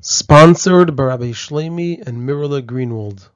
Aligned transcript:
Sponsored 0.00 0.96
by 0.96 1.04
Rabbi 1.04 1.30
Shlomi 1.30 2.06
and 2.06 2.28
Mirala 2.28 2.60
Greenwald. 2.60 3.28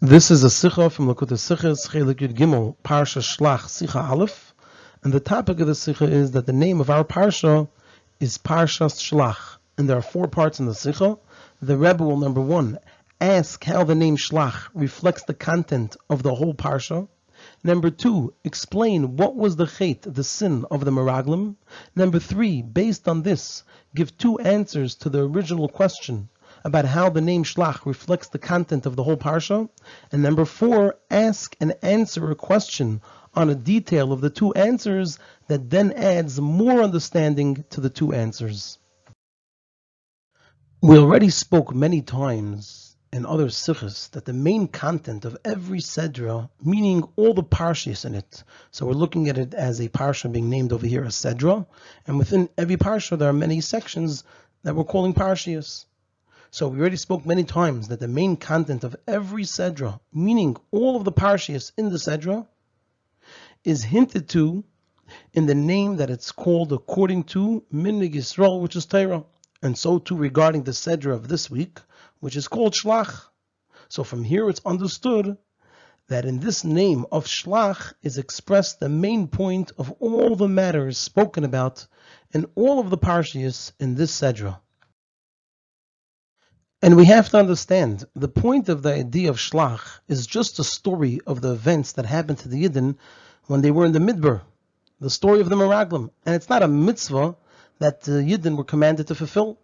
This 0.00 0.30
is 0.30 0.44
a 0.44 0.50
Sikha 0.50 0.90
from 0.90 1.08
Likkutei 1.08 1.38
Sichos, 1.38 1.88
Chelik 1.88 2.20
Yud 2.20 2.34
Gimel, 2.34 2.76
Parsha 2.84 3.20
Shlach, 3.20 3.68
Sikha 3.68 3.98
Aleph. 3.98 4.54
And 5.02 5.12
the 5.12 5.18
topic 5.18 5.58
of 5.58 5.66
the 5.66 5.74
Sikha 5.74 6.04
is 6.04 6.32
that 6.32 6.46
the 6.46 6.52
name 6.52 6.80
of 6.80 6.88
our 6.88 7.04
Parsha 7.04 7.68
is 8.20 8.38
Parshas 8.38 9.00
Shlach. 9.00 9.56
And 9.76 9.88
there 9.88 9.96
are 9.98 10.02
four 10.02 10.28
parts 10.28 10.60
in 10.60 10.66
the 10.66 10.74
Sikha. 10.74 11.18
The 11.60 11.76
Rebbe 11.76 12.04
will, 12.04 12.18
number 12.18 12.40
one, 12.40 12.78
ask 13.20 13.64
how 13.64 13.82
the 13.82 13.96
name 13.96 14.16
Shlach 14.16 14.68
reflects 14.72 15.24
the 15.24 15.34
content 15.34 15.96
of 16.10 16.22
the 16.22 16.34
whole 16.34 16.54
Parsha. 16.54 17.08
Number 17.64 17.90
two, 17.90 18.34
explain 18.42 19.16
what 19.16 19.36
was 19.36 19.54
the 19.54 19.66
chait, 19.66 20.02
the 20.02 20.24
sin 20.24 20.64
of 20.70 20.84
the 20.84 20.90
Meraglim. 20.90 21.54
Number 21.94 22.18
three, 22.18 22.60
based 22.60 23.06
on 23.06 23.22
this, 23.22 23.62
give 23.94 24.18
two 24.18 24.38
answers 24.40 24.96
to 24.96 25.08
the 25.08 25.24
original 25.24 25.68
question 25.68 26.28
about 26.64 26.84
how 26.84 27.08
the 27.08 27.20
name 27.20 27.44
Shlach 27.44 27.86
reflects 27.86 28.28
the 28.28 28.38
content 28.38 28.84
of 28.84 28.96
the 28.96 29.04
whole 29.04 29.16
Parsha. 29.16 29.68
And 30.10 30.22
number 30.22 30.44
four, 30.44 30.96
ask 31.08 31.56
and 31.60 31.74
answer 31.82 32.30
a 32.30 32.34
question 32.34 33.00
on 33.34 33.48
a 33.48 33.54
detail 33.54 34.12
of 34.12 34.20
the 34.20 34.30
two 34.30 34.52
answers 34.54 35.20
that 35.46 35.70
then 35.70 35.92
adds 35.92 36.40
more 36.40 36.82
understanding 36.82 37.64
to 37.70 37.80
the 37.80 37.90
two 37.90 38.12
answers. 38.12 38.78
We 40.82 40.98
already 40.98 41.30
spoke 41.30 41.72
many 41.72 42.02
times 42.02 42.91
and 43.12 43.26
other 43.26 43.50
sikhs 43.50 44.08
that 44.08 44.24
the 44.24 44.32
main 44.32 44.66
content 44.66 45.26
of 45.26 45.36
every 45.44 45.80
sedra, 45.80 46.48
meaning 46.62 47.04
all 47.16 47.34
the 47.34 47.42
parshas 47.42 48.06
in 48.06 48.14
it, 48.14 48.42
so 48.70 48.86
we're 48.86 48.92
looking 48.92 49.28
at 49.28 49.36
it 49.36 49.52
as 49.52 49.80
a 49.80 49.88
parsha 49.88 50.32
being 50.32 50.48
named 50.48 50.72
over 50.72 50.86
here 50.86 51.04
as 51.04 51.14
sedra, 51.14 51.66
and 52.06 52.18
within 52.18 52.48
every 52.56 52.76
parsha 52.76 53.18
there 53.18 53.28
are 53.28 53.34
many 53.34 53.60
sections 53.60 54.24
that 54.62 54.74
we're 54.74 54.84
calling 54.84 55.12
parshias. 55.12 55.84
So 56.50 56.68
we 56.68 56.80
already 56.80 56.96
spoke 56.96 57.26
many 57.26 57.44
times 57.44 57.88
that 57.88 58.00
the 58.00 58.08
main 58.08 58.36
content 58.36 58.84
of 58.84 58.96
every 59.06 59.44
sedra, 59.44 60.00
meaning 60.12 60.56
all 60.70 60.96
of 60.96 61.04
the 61.04 61.12
parshias 61.12 61.72
in 61.76 61.90
the 61.90 61.98
sedra, 61.98 62.46
is 63.64 63.84
hinted 63.84 64.28
to 64.30 64.64
in 65.34 65.46
the 65.46 65.54
name 65.54 65.96
that 65.96 66.10
it's 66.10 66.32
called 66.32 66.72
according 66.72 67.24
to 67.24 67.64
Minhag 67.72 68.14
Yisrael, 68.14 68.60
which 68.60 68.76
is 68.76 68.86
Torah. 68.86 69.24
And 69.62 69.78
so 69.78 69.98
too 69.98 70.16
regarding 70.16 70.64
the 70.64 70.72
sedra 70.72 71.14
of 71.14 71.28
this 71.28 71.48
week, 71.48 71.78
which 72.18 72.36
is 72.36 72.48
called 72.48 72.74
Shlach. 72.74 73.28
So 73.88 74.02
from 74.02 74.24
here 74.24 74.48
it's 74.48 74.60
understood 74.66 75.38
that 76.08 76.24
in 76.24 76.40
this 76.40 76.64
name 76.64 77.06
of 77.12 77.26
Shlach 77.26 77.94
is 78.02 78.18
expressed 78.18 78.80
the 78.80 78.88
main 78.88 79.28
point 79.28 79.70
of 79.78 79.92
all 80.00 80.34
the 80.34 80.48
matters 80.48 80.98
spoken 80.98 81.44
about 81.44 81.86
in 82.32 82.46
all 82.54 82.80
of 82.80 82.90
the 82.90 82.98
Parshias 82.98 83.72
in 83.78 83.94
this 83.94 84.12
Sedra. 84.20 84.58
And 86.82 86.96
we 86.96 87.04
have 87.04 87.28
to 87.28 87.38
understand 87.38 88.04
the 88.16 88.28
point 88.28 88.68
of 88.68 88.82
the 88.82 88.92
idea 88.92 89.30
of 89.30 89.36
Shlach 89.36 90.00
is 90.08 90.26
just 90.26 90.58
a 90.58 90.64
story 90.64 91.20
of 91.26 91.40
the 91.40 91.52
events 91.52 91.92
that 91.92 92.06
happened 92.06 92.38
to 92.38 92.48
the 92.48 92.64
Yidden 92.64 92.96
when 93.46 93.60
they 93.60 93.70
were 93.70 93.86
in 93.86 93.92
the 93.92 94.00
Midbar, 94.00 94.40
the 95.00 95.08
story 95.08 95.40
of 95.40 95.48
the 95.48 95.56
Meraglim. 95.56 96.10
And 96.26 96.34
it's 96.34 96.48
not 96.48 96.64
a 96.64 96.68
mitzvah 96.68 97.36
that 97.82 98.02
the 98.02 98.22
Yidden 98.22 98.56
were 98.56 98.62
commanded 98.62 99.08
to 99.08 99.14
fulfill 99.16 99.58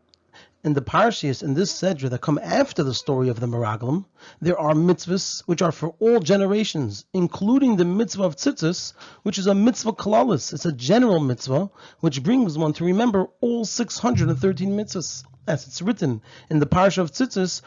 in 0.64 0.72
the 0.72 0.82
parshias 0.82 1.40
in 1.40 1.54
this 1.54 1.72
sedra 1.72 2.10
that 2.10 2.20
come 2.20 2.40
after 2.42 2.82
the 2.82 2.92
story 2.92 3.28
of 3.28 3.38
the 3.38 3.46
Meraglim, 3.46 4.06
there 4.40 4.58
are 4.58 4.74
mitzvahs 4.74 5.42
which 5.46 5.62
are 5.62 5.70
for 5.70 5.94
all 6.00 6.18
generations, 6.18 7.04
including 7.12 7.76
the 7.76 7.84
mitzvah 7.84 8.24
of 8.24 8.34
tzitzis, 8.34 8.92
which 9.22 9.38
is 9.38 9.46
a 9.46 9.54
mitzvah 9.54 9.92
kalalis. 9.92 10.52
It's 10.52 10.66
a 10.66 10.72
general 10.72 11.20
mitzvah 11.20 11.70
which 12.00 12.24
brings 12.24 12.58
one 12.58 12.72
to 12.72 12.84
remember 12.84 13.28
all 13.40 13.64
613 13.64 14.70
mitzvahs. 14.70 15.22
As 15.46 15.68
it's 15.68 15.80
written 15.80 16.20
in 16.50 16.58
the 16.58 16.66
parsha 16.66 16.98
of 16.98 17.12
tzitzis, 17.12 17.62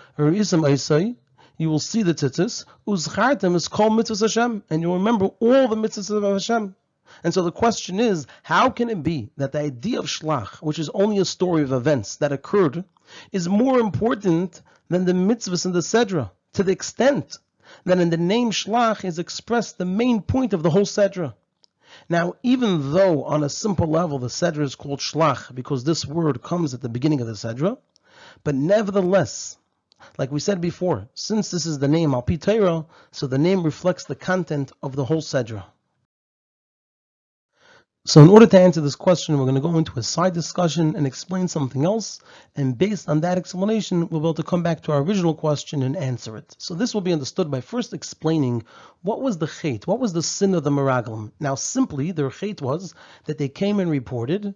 you 1.58 1.70
will 1.70 1.80
see 1.80 2.04
the 2.04 2.14
tzitzis, 2.14 2.66
uzchartem 2.86 3.56
is 3.56 3.70
called 3.70 3.94
mitzvahs 3.94 4.20
Hashem, 4.20 4.64
and 4.70 4.82
you'll 4.82 4.98
remember 4.98 5.28
all 5.40 5.70
the 5.70 5.78
mitzvahs 5.78 6.10
of 6.10 6.24
Hashem. 6.24 6.76
And 7.24 7.34
so 7.34 7.44
the 7.44 7.52
question 7.52 8.00
is, 8.00 8.28
how 8.44 8.70
can 8.70 8.90
it 8.90 9.04
be 9.04 9.30
that 9.38 9.52
the 9.52 9.60
idea 9.60 10.00
of 10.00 10.06
Shlach, 10.06 10.62
which 10.62 10.80
is 10.80 10.90
only 10.90 11.18
a 11.20 11.26
story 11.26 11.64
of 11.64 11.72
events 11.72 12.16
that 12.18 12.32
occurred, 12.32 12.84
is 13.32 13.50
more 13.50 13.80
important 13.80 14.62
than 14.90 15.06
the 15.06 15.14
mitzvahs 15.14 15.66
in 15.66 15.74
the 15.74 15.80
Sedra, 15.80 16.32
to 16.54 16.64
the 16.64 16.72
extent 16.72 17.38
that 17.86 18.00
in 18.00 18.10
the 18.10 18.18
name 18.18 18.52
Shlach 18.52 19.04
is 19.06 19.20
expressed 19.20 19.78
the 19.78 19.86
main 19.86 20.22
point 20.22 20.54
of 20.54 20.64
the 20.64 20.70
whole 20.70 20.86
Sedra? 20.86 21.34
Now, 22.08 22.36
even 22.44 22.94
though 22.94 23.26
on 23.26 23.44
a 23.44 23.50
simple 23.50 23.88
level 23.88 24.18
the 24.18 24.28
Sedra 24.28 24.64
is 24.64 24.76
called 24.76 25.00
Shlach 25.00 25.54
because 25.54 25.84
this 25.84 26.06
word 26.06 26.42
comes 26.42 26.74
at 26.74 26.82
the 26.82 26.90
beginning 26.90 27.22
of 27.22 27.28
the 27.28 27.34
Sedra, 27.34 27.78
but 28.44 28.56
nevertheless, 28.56 29.58
like 30.18 30.32
we 30.32 30.40
said 30.40 30.62
before, 30.62 31.10
since 31.14 31.52
this 31.52 31.66
is 31.66 31.80
the 31.80 31.88
name 31.88 32.12
Alpi 32.12 32.86
so 33.12 33.28
the 33.28 33.38
name 33.38 33.64
reflects 33.64 34.06
the 34.06 34.16
content 34.16 34.72
of 34.82 34.96
the 34.96 35.06
whole 35.06 35.22
Sedra. 35.22 35.66
So 38.04 38.20
in 38.20 38.30
order 38.30 38.48
to 38.48 38.60
answer 38.60 38.82
this 38.82 38.96
question, 38.96 39.38
we're 39.38 39.46
going 39.46 39.54
to 39.54 39.62
go 39.62 39.78
into 39.78 40.00
a 40.00 40.02
side 40.02 40.34
discussion 40.34 40.96
and 40.96 41.06
explain 41.06 41.48
something 41.48 41.86
else. 41.86 42.20
And 42.56 42.76
based 42.76 43.08
on 43.08 43.22
that 43.22 43.38
explanation, 43.38 44.10
we'll 44.10 44.22
be 44.22 44.26
able 44.26 44.34
to 44.34 44.44
come 44.44 44.64
back 44.64 44.82
to 44.84 44.92
our 44.92 45.04
original 45.04 45.36
question 45.36 45.84
and 45.84 45.96
answer 45.96 46.36
it. 46.36 46.56
So 46.58 46.74
this 46.74 46.96
will 46.96 47.02
be 47.02 47.14
understood 47.14 47.52
by 47.52 47.62
first 47.62 47.94
explaining 47.94 48.64
what 49.04 49.22
was 49.22 49.38
the 49.38 49.46
chait, 49.46 49.86
what 49.86 50.00
was 50.00 50.14
the 50.14 50.24
sin 50.24 50.56
of 50.56 50.64
the 50.64 50.72
Meraglim. 50.72 51.32
Now 51.40 51.54
simply, 51.54 52.12
their 52.12 52.32
chait 52.32 52.60
was 52.60 52.96
that 53.26 53.38
they 53.38 53.50
came 53.50 53.80
and 53.80 53.92
reported 53.92 54.56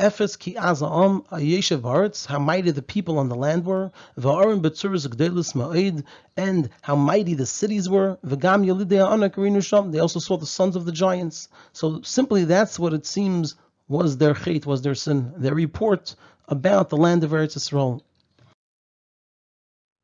Ephes 0.00 0.38
ki 0.38 0.54
azam 0.54 1.26
ayeshev 1.26 1.80
aretz, 1.80 2.26
how 2.26 2.38
mighty 2.38 2.70
the 2.70 2.82
people 2.82 3.18
on 3.18 3.28
the 3.28 3.34
land 3.34 3.64
were, 3.64 3.90
va'arim 4.16 4.62
betzuris 4.62 5.08
gdelis 5.08 5.54
ma'id, 5.56 6.04
and 6.36 6.70
how 6.82 6.94
mighty 6.94 7.34
the 7.34 7.44
cities 7.44 7.88
were, 7.88 8.16
v'gam 8.24 8.64
yalidei 8.64 9.04
anak 9.04 9.34
sham, 9.64 9.90
they 9.90 9.98
also 9.98 10.20
saw 10.20 10.36
the 10.36 10.46
sons 10.46 10.76
of 10.76 10.84
the 10.84 10.92
giants. 10.92 11.48
So 11.72 12.00
simply 12.02 12.44
that's 12.44 12.78
what 12.78 12.94
it 12.94 13.06
seems 13.06 13.56
was 13.88 14.18
their 14.18 14.34
chait, 14.34 14.66
was 14.66 14.82
their 14.82 14.94
sin, 14.94 15.32
their 15.36 15.54
report 15.54 16.14
about 16.46 16.90
the 16.90 16.96
land 16.96 17.24
of 17.24 17.32
Eretz 17.32 17.56
Yisrael. 17.56 18.00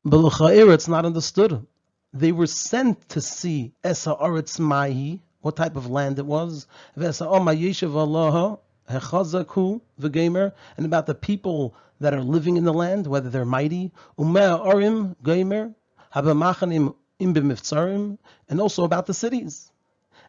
But 0.03 0.29
it's 0.71 0.87
not 0.89 1.05
understood. 1.05 1.65
They 2.11 2.33
were 2.33 2.47
sent 2.47 3.07
to 3.09 3.21
see 3.21 3.71
Esa 3.83 4.17
Mahi, 4.59 5.21
what 5.41 5.55
type 5.55 5.75
of 5.77 5.89
land 5.89 6.19
it 6.19 6.25
was, 6.25 6.67
V'esa 6.97 7.25
Allah, 7.25 8.59
Hechazaku 8.89 9.81
v'gemer, 9.99 10.53
and 10.77 10.85
about 10.85 11.05
the 11.05 11.15
people 11.15 11.75
that 11.99 12.13
are 12.13 12.21
living 12.21 12.57
in 12.57 12.63
the 12.63 12.73
land, 12.73 13.07
whether 13.07 13.29
they're 13.29 13.45
mighty, 13.45 13.91
umea 14.17 14.63
arim 14.65 15.15
gemer, 15.23 15.73
habamachanim 16.13 16.93
im 17.19 18.17
and 18.49 18.61
also 18.61 18.83
about 18.83 19.05
the 19.05 19.13
cities. 19.13 19.71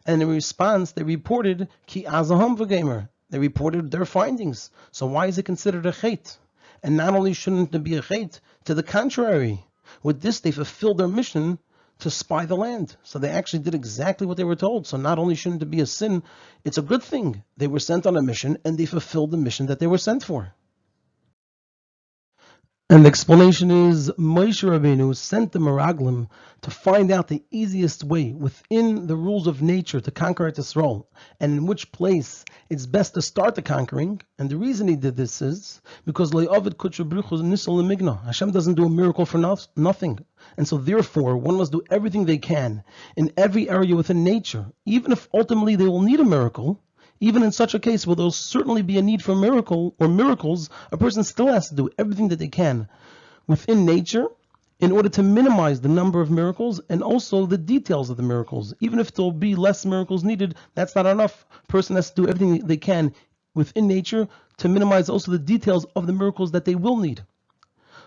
And 0.05 0.21
in 0.21 0.29
response, 0.29 0.93
they 0.93 1.03
reported 1.03 1.67
ki 1.85 2.03
azaham 2.03 2.57
v'gemer. 2.57 3.09
They 3.29 3.39
reported 3.39 3.91
their 3.91 4.05
findings. 4.05 4.71
So 4.91 5.05
why 5.05 5.27
is 5.27 5.37
it 5.37 5.43
considered 5.43 5.85
a 5.85 5.91
chait? 5.91 6.37
And 6.81 6.95
not 6.95 7.13
only 7.13 7.33
shouldn't 7.33 7.75
it 7.75 7.83
be 7.83 7.95
a 7.95 8.01
chait, 8.01 8.39
to 8.65 8.73
the 8.73 8.83
contrary, 8.83 9.65
with 10.03 10.21
this 10.21 10.39
they 10.39 10.51
fulfilled 10.51 10.97
their 10.97 11.07
mission 11.07 11.59
to 11.99 12.09
spy 12.09 12.45
the 12.45 12.55
land. 12.55 12.95
So 13.03 13.19
they 13.19 13.29
actually 13.29 13.63
did 13.63 13.75
exactly 13.75 14.27
what 14.27 14.37
they 14.37 14.43
were 14.43 14.55
told. 14.55 14.87
So 14.87 14.97
not 14.97 15.19
only 15.19 15.35
shouldn't 15.35 15.63
it 15.63 15.71
be 15.71 15.81
a 15.81 15.85
sin, 15.85 16.23
it's 16.63 16.77
a 16.77 16.83
good 16.83 17.03
thing. 17.03 17.43
They 17.57 17.67
were 17.67 17.79
sent 17.79 18.05
on 18.05 18.17
a 18.17 18.21
mission 18.21 18.57
and 18.63 18.77
they 18.77 18.85
fulfilled 18.85 19.31
the 19.31 19.37
mission 19.37 19.67
that 19.67 19.79
they 19.79 19.87
were 19.87 19.97
sent 19.97 20.23
for. 20.23 20.53
And 22.89 23.03
the 23.03 23.09
explanation 23.09 23.69
is 23.69 24.09
Moshe 24.17 24.63
Rabbeinu 24.63 25.13
sent 25.13 25.51
the 25.51 25.59
Meraglim 25.59 26.29
to 26.61 26.71
find 26.71 27.11
out 27.11 27.27
the 27.27 27.43
easiest 27.51 28.05
way 28.05 28.31
within 28.31 29.07
the 29.07 29.15
rules 29.17 29.45
of 29.45 29.61
nature 29.61 29.99
to 29.99 30.09
conquer 30.09 30.47
Israel, 30.47 31.09
and 31.41 31.51
in 31.51 31.65
which 31.65 31.91
place 31.91 32.45
it's 32.69 32.85
best 32.85 33.13
to 33.15 33.21
start 33.21 33.55
the 33.55 33.61
conquering. 33.61 34.21
And 34.39 34.49
the 34.49 34.55
reason 34.55 34.87
he 34.87 34.95
did 34.95 35.17
this 35.17 35.41
is 35.41 35.81
because 36.05 36.31
Hashem 36.31 38.51
doesn't 38.51 38.75
do 38.75 38.85
a 38.85 38.89
miracle 38.89 39.25
for 39.25 39.57
nothing. 39.75 40.19
And 40.55 40.65
so 40.65 40.77
therefore, 40.77 41.35
one 41.35 41.57
must 41.57 41.73
do 41.73 41.81
everything 41.91 42.23
they 42.23 42.37
can 42.37 42.85
in 43.17 43.33
every 43.35 43.69
area 43.69 43.97
within 43.97 44.23
nature, 44.23 44.65
even 44.85 45.11
if 45.11 45.27
ultimately 45.33 45.75
they 45.75 45.87
will 45.87 46.03
need 46.03 46.21
a 46.21 46.23
miracle 46.23 46.81
even 47.19 47.43
in 47.43 47.51
such 47.51 47.73
a 47.73 47.79
case 47.79 48.05
where 48.05 48.15
there'll 48.15 48.31
certainly 48.31 48.81
be 48.81 48.97
a 48.97 49.01
need 49.01 49.23
for 49.23 49.31
a 49.33 49.35
miracle 49.35 49.95
or 49.99 50.07
miracles, 50.07 50.69
a 50.91 50.97
person 50.97 51.23
still 51.23 51.47
has 51.47 51.69
to 51.69 51.75
do 51.75 51.89
everything 51.97 52.27
that 52.29 52.39
they 52.39 52.47
can 52.47 52.87
within 53.47 53.85
nature 53.85 54.27
in 54.79 54.91
order 54.91 55.09
to 55.09 55.23
minimize 55.23 55.81
the 55.81 55.89
number 55.89 56.21
of 56.21 56.29
miracles 56.29 56.79
and 56.89 57.01
also 57.01 57.45
the 57.45 57.57
details 57.57 58.09
of 58.09 58.17
the 58.17 58.23
miracles. 58.23 58.73
Even 58.79 58.99
if 58.99 59.13
there'll 59.13 59.31
be 59.31 59.55
less 59.55 59.85
miracles 59.85 60.23
needed, 60.23 60.55
that's 60.75 60.95
not 60.95 61.05
enough. 61.07 61.45
Person 61.67 61.95
has 61.95 62.11
to 62.11 62.21
do 62.21 62.27
everything 62.27 62.67
they 62.67 62.77
can 62.77 63.13
within 63.55 63.87
nature 63.87 64.27
to 64.57 64.69
minimize 64.69 65.09
also 65.09 65.31
the 65.31 65.39
details 65.39 65.85
of 65.95 66.05
the 66.05 66.13
miracles 66.13 66.51
that 66.51 66.65
they 66.65 66.75
will 66.75 66.97
need. 66.97 67.23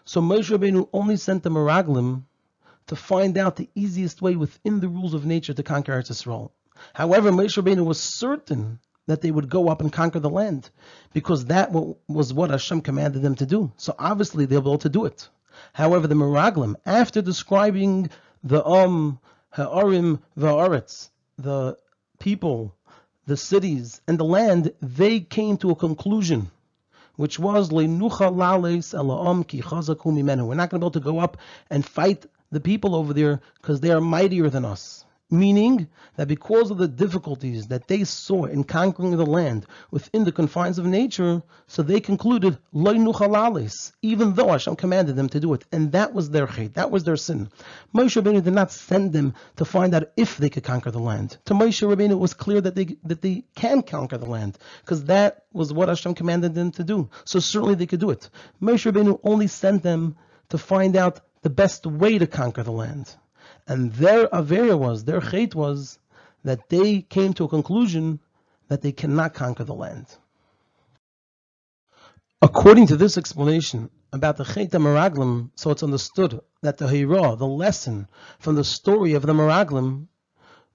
So 0.04 0.20
Moshe 0.20 0.56
Rabbeinu 0.56 0.88
only 0.92 1.16
sent 1.16 1.42
the 1.42 1.50
Meraglim 1.50 2.22
to 2.86 2.96
find 2.96 3.36
out 3.36 3.56
the 3.56 3.68
easiest 3.74 4.22
way 4.22 4.36
within 4.36 4.80
the 4.80 4.88
rules 4.88 5.14
of 5.14 5.26
nature 5.26 5.54
to 5.54 5.62
conquer 5.62 5.92
Eretz 5.92 6.10
Yisrael. 6.10 6.50
However, 6.94 7.30
Moshe 7.30 7.60
Rabbeinu 7.60 7.84
was 7.84 8.00
certain 8.00 8.78
that 9.10 9.22
they 9.22 9.32
would 9.32 9.48
go 9.48 9.68
up 9.68 9.80
and 9.80 9.92
conquer 9.92 10.20
the 10.20 10.30
land, 10.30 10.70
because 11.12 11.46
that 11.46 11.72
was 11.72 12.32
what 12.32 12.50
Hashem 12.50 12.80
commanded 12.82 13.22
them 13.22 13.34
to 13.34 13.44
do. 13.44 13.72
So 13.76 13.92
obviously 13.98 14.46
they'll 14.46 14.60
be 14.60 14.70
able 14.70 14.78
to 14.78 14.88
do 14.88 15.04
it. 15.04 15.28
However, 15.72 16.06
the 16.06 16.14
Meraglim, 16.14 16.76
after 16.86 17.20
describing 17.20 18.10
the 18.44 18.64
Um, 18.64 19.18
Ha'arim, 19.50 20.20
Va'aretz, 20.38 21.10
the 21.36 21.76
people, 22.20 22.72
the 23.26 23.36
cities, 23.36 24.00
and 24.06 24.16
the 24.16 24.24
land, 24.24 24.72
they 24.80 25.18
came 25.18 25.56
to 25.58 25.72
a 25.72 25.74
conclusion 25.74 26.52
which 27.16 27.36
was 27.38 27.70
Leinucha 27.70 28.30
Lales 28.30 28.92
Elaom 28.92 29.44
Ki 29.46 29.60
Chazaku 29.60 30.12
Mimenu. 30.12 30.46
We're 30.46 30.54
not 30.54 30.70
going 30.70 30.80
to 30.80 30.84
be 30.84 30.86
able 30.86 31.00
to 31.00 31.00
go 31.00 31.18
up 31.18 31.36
and 31.68 31.84
fight 31.84 32.26
the 32.52 32.60
people 32.60 32.94
over 32.94 33.12
there 33.12 33.40
because 33.60 33.80
they 33.80 33.90
are 33.90 34.00
mightier 34.00 34.48
than 34.48 34.64
us 34.64 35.04
meaning 35.30 35.88
that 36.16 36.28
because 36.28 36.70
of 36.70 36.78
the 36.78 36.88
difficulties 36.88 37.68
that 37.68 37.88
they 37.88 38.04
saw 38.04 38.44
in 38.44 38.64
conquering 38.64 39.16
the 39.16 39.26
land 39.26 39.66
within 39.90 40.24
the 40.24 40.32
confines 40.32 40.78
of 40.78 40.86
nature, 40.86 41.42
so 41.66 41.82
they 41.82 42.00
concluded 42.00 42.58
even 44.02 44.34
though 44.34 44.48
Hashem 44.48 44.76
commanded 44.76 45.16
them 45.16 45.28
to 45.28 45.40
do 45.40 45.54
it, 45.54 45.64
and 45.72 45.92
that 45.92 46.12
was 46.12 46.30
their 46.30 46.46
chait, 46.46 46.74
that 46.74 46.90
was 46.90 47.04
their 47.04 47.16
sin. 47.16 47.48
Moshe 47.94 48.20
Rabbeinu 48.20 48.42
did 48.42 48.54
not 48.54 48.72
send 48.72 49.12
them 49.12 49.34
to 49.56 49.64
find 49.64 49.94
out 49.94 50.10
if 50.16 50.36
they 50.36 50.50
could 50.50 50.64
conquer 50.64 50.90
the 50.90 50.98
land. 50.98 51.38
To 51.46 51.54
Moshe 51.54 51.86
Rabbeinu, 51.86 52.12
it 52.12 52.14
was 52.18 52.34
clear 52.34 52.60
that 52.60 52.74
they 52.74 52.96
that 53.04 53.22
they 53.22 53.44
can 53.54 53.82
conquer 53.82 54.18
the 54.18 54.26
land 54.26 54.58
because 54.80 55.04
that 55.04 55.44
was 55.52 55.72
what 55.72 55.88
Hashem 55.88 56.14
commanded 56.14 56.54
them 56.54 56.70
to 56.72 56.84
do. 56.84 57.08
So 57.24 57.38
certainly 57.38 57.74
they 57.74 57.86
could 57.86 58.00
do 58.00 58.10
it. 58.10 58.28
Moshe 58.60 58.90
Rabbeinu 58.90 59.20
only 59.22 59.46
sent 59.46 59.82
them 59.82 60.16
to 60.50 60.58
find 60.58 60.96
out 60.96 61.20
the 61.42 61.50
best 61.50 61.86
way 61.86 62.18
to 62.18 62.26
conquer 62.26 62.62
the 62.62 62.72
land. 62.72 63.14
And 63.70 63.92
their 63.92 64.26
avera 64.26 64.76
was, 64.76 65.04
their 65.04 65.20
chait 65.20 65.54
was, 65.54 66.00
that 66.42 66.68
they 66.70 67.02
came 67.02 67.32
to 67.34 67.44
a 67.44 67.48
conclusion 67.48 68.18
that 68.66 68.82
they 68.82 68.90
cannot 68.90 69.32
conquer 69.32 69.62
the 69.62 69.74
land. 69.74 70.06
According 72.42 72.88
to 72.88 72.96
this 72.96 73.16
explanation 73.16 73.88
about 74.12 74.38
the 74.38 74.44
Chet 74.44 74.72
Meraglim, 74.72 75.50
so 75.54 75.70
it's 75.70 75.84
understood 75.84 76.40
that 76.62 76.78
the 76.78 76.88
Hira, 76.88 77.36
the 77.36 77.46
lesson 77.46 78.08
from 78.40 78.56
the 78.56 78.64
story 78.64 79.12
of 79.12 79.22
the 79.22 79.34
Meraglim, 79.34 80.08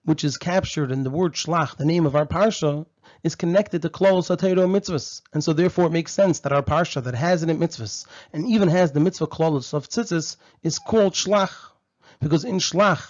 which 0.06 0.24
is 0.24 0.38
captured 0.38 0.90
in 0.90 1.04
the 1.04 1.10
word 1.10 1.34
Shlach, 1.34 1.76
the 1.76 1.84
name 1.84 2.06
of 2.06 2.16
our 2.16 2.26
Parsha, 2.26 2.86
is 3.24 3.36
connected 3.36 3.82
to 3.82 3.90
Klal 3.90 4.24
Satero 4.24 4.70
mitzvahs. 4.70 5.22
And 5.34 5.44
so 5.44 5.52
therefore 5.52 5.88
it 5.88 5.92
makes 5.92 6.14
sense 6.14 6.40
that 6.40 6.54
our 6.54 6.64
Parsha 6.64 7.04
that 7.04 7.16
has 7.16 7.44
in 7.44 7.50
it 7.50 7.60
mitzvahs, 7.60 8.06
and 8.32 8.48
even 8.48 8.70
has 8.70 8.94
the 8.94 9.02
mitzvah 9.02 9.28
Klal 9.28 9.58
of 9.74 9.90
Tzitzis, 9.90 10.38
is 10.64 10.80
called 10.80 11.12
Shlach 11.12 11.75
because 12.20 12.46
in 12.46 12.58
Shlach 12.58 13.06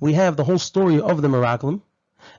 we 0.00 0.12
have 0.14 0.36
the 0.36 0.44
whole 0.44 0.58
story 0.58 1.00
of 1.00 1.22
the 1.22 1.28
Meraglim, 1.28 1.80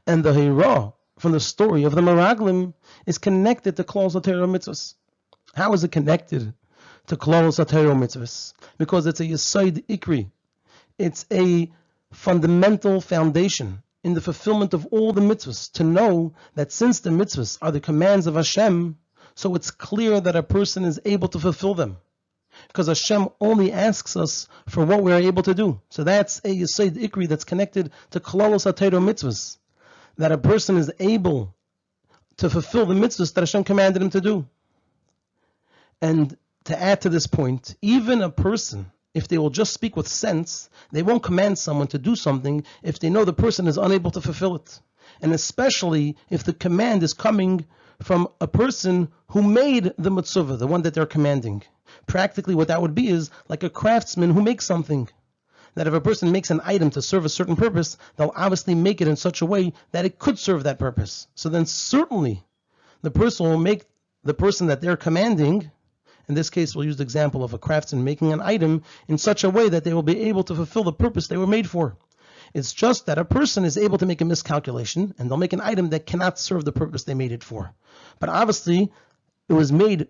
and 0.06 0.24
the 0.24 0.34
Hira 0.34 0.94
from 1.18 1.32
the 1.32 1.40
story 1.40 1.84
of 1.84 1.96
the 1.96 2.02
Meraglim 2.02 2.74
is 3.06 3.18
connected 3.18 3.76
to 3.78 3.84
Klal 3.84 4.12
Satero 4.12 4.48
mitzvahs. 4.48 4.96
How 5.56 5.74
is 5.74 5.84
it 5.84 5.92
connected 5.92 6.54
to 7.08 7.18
Klal 7.18 7.50
Satero 7.50 7.96
mitzvahs? 7.96 8.54
Because 8.78 9.08
it's 9.08 9.20
a 9.20 9.26
Yisaid 9.26 9.86
Ikri. 9.88 10.30
It's 10.98 11.26
a 11.32 11.72
fundamental 12.12 13.02
foundation 13.02 13.82
in 14.04 14.14
the 14.14 14.22
fulfillment 14.22 14.74
of 14.74 14.86
all 14.88 15.14
the 15.14 15.22
mitzvahs 15.22 15.72
to 15.74 15.84
know 15.84 16.34
that 16.56 16.72
since 16.72 17.00
the 17.00 17.10
mitzvahs 17.10 17.58
are 17.62 17.72
the 17.72 17.80
commands 17.80 18.28
of 18.28 18.36
Hashem, 18.36 18.98
so 19.36 19.56
it's 19.56 19.72
clear 19.72 20.20
that 20.22 20.36
a 20.36 20.44
person 20.44 20.84
is 20.84 21.00
able 21.06 21.28
to 21.30 21.40
fulfill 21.40 21.74
them 21.74 21.98
because 22.68 22.88
Hashem 22.88 23.30
only 23.40 23.72
asks 23.72 24.16
us 24.16 24.48
for 24.68 24.86
what 24.86 25.04
we're 25.04 25.18
able 25.18 25.44
to 25.44 25.54
do. 25.54 25.82
So 25.90 26.04
that's 26.04 26.40
a 26.40 26.50
Yisaid 26.50 26.92
Ikri 26.92 27.28
that's 27.28 27.44
connected 27.44 27.92
to 28.12 28.20
Kalalos 28.20 28.72
Atayro 28.72 29.02
mitzvahs, 29.02 29.58
that 30.18 30.32
a 30.32 30.38
person 30.38 30.78
is 30.78 30.92
able 31.00 31.56
to 32.38 32.50
fulfill 32.50 32.86
the 32.86 32.94
mitzvahs 32.94 33.34
that 33.34 33.42
Hashem 33.42 33.64
commanded 33.64 34.02
him 34.02 34.10
to 34.12 34.22
do. 34.22 34.48
And 36.02 36.38
to 36.66 36.80
add 36.80 37.02
to 37.02 37.10
this 37.10 37.28
point, 37.28 37.76
even 37.82 38.22
a 38.22 38.30
person, 38.30 38.92
if 39.14 39.28
they 39.28 39.38
will 39.38 39.50
just 39.50 39.74
speak 39.74 39.96
with 39.96 40.08
sense, 40.08 40.70
they 40.92 41.02
won't 41.02 41.24
command 41.24 41.58
someone 41.58 41.88
to 41.88 41.98
do 41.98 42.16
something 42.16 42.64
if 42.84 43.00
they 43.00 43.10
know 43.10 43.26
the 43.26 43.34
person 43.34 43.68
is 43.68 43.78
unable 43.78 44.12
to 44.12 44.22
fulfill 44.22 44.56
it. 44.56 44.80
And 45.22 45.34
especially 45.34 46.16
if 46.30 46.44
the 46.44 46.54
command 46.54 47.02
is 47.02 47.14
coming 47.14 47.66
from 48.04 48.28
a 48.40 48.48
person 48.48 49.08
who 49.30 49.42
made 49.42 49.94
the 49.98 50.12
mitzvah, 50.12 50.58
the 50.58 50.68
one 50.68 50.84
that 50.84 50.94
they're 50.94 51.08
commanding. 51.08 51.64
Practically, 52.08 52.56
what 52.56 52.70
that 52.70 52.82
would 52.82 52.96
be 52.96 53.10
is 53.10 53.30
like 53.50 53.64
a 53.64 53.70
craftsman 53.70 54.32
who 54.32 54.42
makes 54.42 54.66
something. 54.66 55.10
That 55.76 55.88
if 55.88 55.94
a 55.94 56.02
person 56.02 56.32
makes 56.32 56.50
an 56.50 56.62
item 56.64 56.90
to 56.92 57.02
serve 57.02 57.26
a 57.26 57.30
certain 57.30 57.56
purpose, 57.56 57.98
they'll 58.16 58.34
obviously 58.36 58.74
make 58.74 59.02
it 59.02 59.08
in 59.08 59.16
such 59.16 59.42
a 59.42 59.46
way 59.46 59.74
that 59.92 60.06
it 60.06 60.18
could 60.18 60.40
serve 60.40 60.64
that 60.64 60.80
purpose. 60.80 61.28
So 61.36 61.50
then, 61.50 61.66
certainly, 61.66 62.44
the 63.04 63.12
person 63.12 63.46
will 63.46 63.60
make 63.60 63.86
the 64.24 64.34
person 64.34 64.68
that 64.68 64.82
they're 64.82 64.98
commanding. 64.98 65.70
In 66.28 66.36
this 66.36 66.50
case, 66.50 66.76
we'll 66.76 66.86
use 66.86 66.98
the 66.98 67.04
example 67.04 67.44
of 67.44 67.54
a 67.54 67.60
craftsman 67.60 68.04
making 68.04 68.34
an 68.34 68.42
item 68.42 68.84
in 69.08 69.18
such 69.18 69.44
a 69.44 69.50
way 69.50 69.70
that 69.70 69.84
they 69.84 69.94
will 69.94 70.02
be 70.02 70.22
able 70.30 70.44
to 70.46 70.56
fulfill 70.56 70.84
the 70.84 70.94
purpose 70.94 71.28
they 71.28 71.38
were 71.38 71.46
made 71.46 71.70
for. 71.70 71.96
It's 72.54 72.74
just 72.74 73.06
that 73.06 73.18
a 73.18 73.26
person 73.26 73.66
is 73.66 73.78
able 73.78 73.98
to 73.98 74.06
make 74.06 74.22
a 74.22 74.26
miscalculation 74.26 75.14
and 75.20 75.30
they'll 75.30 75.38
make 75.38 75.54
an 75.54 75.62
item 75.62 75.90
that 75.90 76.06
cannot 76.06 76.40
serve 76.40 76.66
the 76.66 76.72
purpose 76.72 77.04
they 77.04 77.14
made 77.14 77.34
it 77.34 77.44
for. 77.44 77.74
But 78.20 78.30
obviously, 78.30 78.92
it 79.50 79.54
was 79.54 79.72
made 79.72 80.08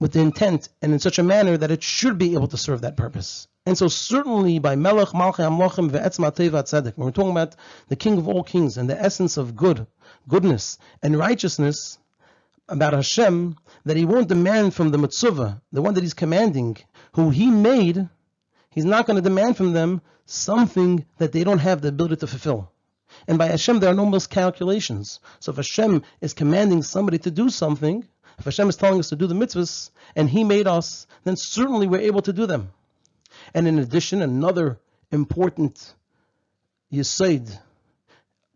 with 0.00 0.12
the 0.12 0.20
intent 0.20 0.68
and 0.80 0.92
in 0.92 0.98
such 0.98 1.18
a 1.18 1.22
manner 1.22 1.56
that 1.56 1.70
it 1.70 1.82
should 1.82 2.18
be 2.18 2.34
able 2.34 2.48
to 2.48 2.56
serve 2.56 2.82
that 2.82 2.96
purpose. 2.96 3.48
And 3.66 3.76
so 3.76 3.88
certainly 3.88 4.58
by 4.58 4.76
Melech 4.76 5.08
Malchei 5.08 5.46
Amlochim 5.46 5.90
Ve'etzma 5.90 6.34
Teva 6.34 6.62
Tzedek, 6.62 6.96
when 6.96 7.06
we're 7.06 7.12
talking 7.12 7.32
about 7.32 7.56
the 7.88 7.96
King 7.96 8.18
of 8.18 8.28
all 8.28 8.42
kings 8.42 8.78
and 8.78 8.88
the 8.88 9.00
essence 9.00 9.36
of 9.36 9.56
good, 9.56 9.86
goodness 10.28 10.78
and 11.02 11.18
righteousness, 11.18 11.98
about 12.68 12.92
Hashem, 12.92 13.56
that 13.84 13.96
he 13.96 14.04
won't 14.04 14.28
demand 14.28 14.74
from 14.74 14.90
the 14.90 14.98
Mitzvah, 14.98 15.62
the 15.72 15.82
one 15.82 15.94
that 15.94 16.02
he's 16.02 16.14
commanding, 16.14 16.76
who 17.12 17.30
he 17.30 17.50
made, 17.50 18.08
he's 18.70 18.84
not 18.84 19.06
going 19.06 19.16
to 19.16 19.22
demand 19.22 19.56
from 19.56 19.72
them 19.72 20.02
something 20.26 21.06
that 21.16 21.32
they 21.32 21.44
don't 21.44 21.60
have 21.60 21.80
the 21.80 21.88
ability 21.88 22.16
to 22.16 22.26
fulfill. 22.26 22.70
And 23.26 23.38
by 23.38 23.46
Hashem, 23.46 23.80
there 23.80 23.90
are 23.90 23.94
no 23.94 24.04
miscalculations. 24.04 25.20
So 25.40 25.50
if 25.50 25.56
Hashem 25.56 26.02
is 26.20 26.34
commanding 26.34 26.82
somebody 26.82 27.18
to 27.20 27.30
do 27.30 27.48
something, 27.48 28.06
if 28.38 28.44
Hashem 28.44 28.68
is 28.68 28.76
telling 28.76 29.00
us 29.00 29.08
to 29.08 29.16
do 29.16 29.26
the 29.26 29.34
mitzvahs 29.34 29.90
and 30.14 30.28
He 30.30 30.44
made 30.44 30.66
us, 30.66 31.06
then 31.24 31.36
certainly 31.36 31.86
we're 31.86 32.00
able 32.00 32.22
to 32.22 32.32
do 32.32 32.46
them. 32.46 32.70
And 33.54 33.66
in 33.66 33.78
addition, 33.78 34.22
another 34.22 34.78
important 35.10 35.94
yisaid 36.92 37.56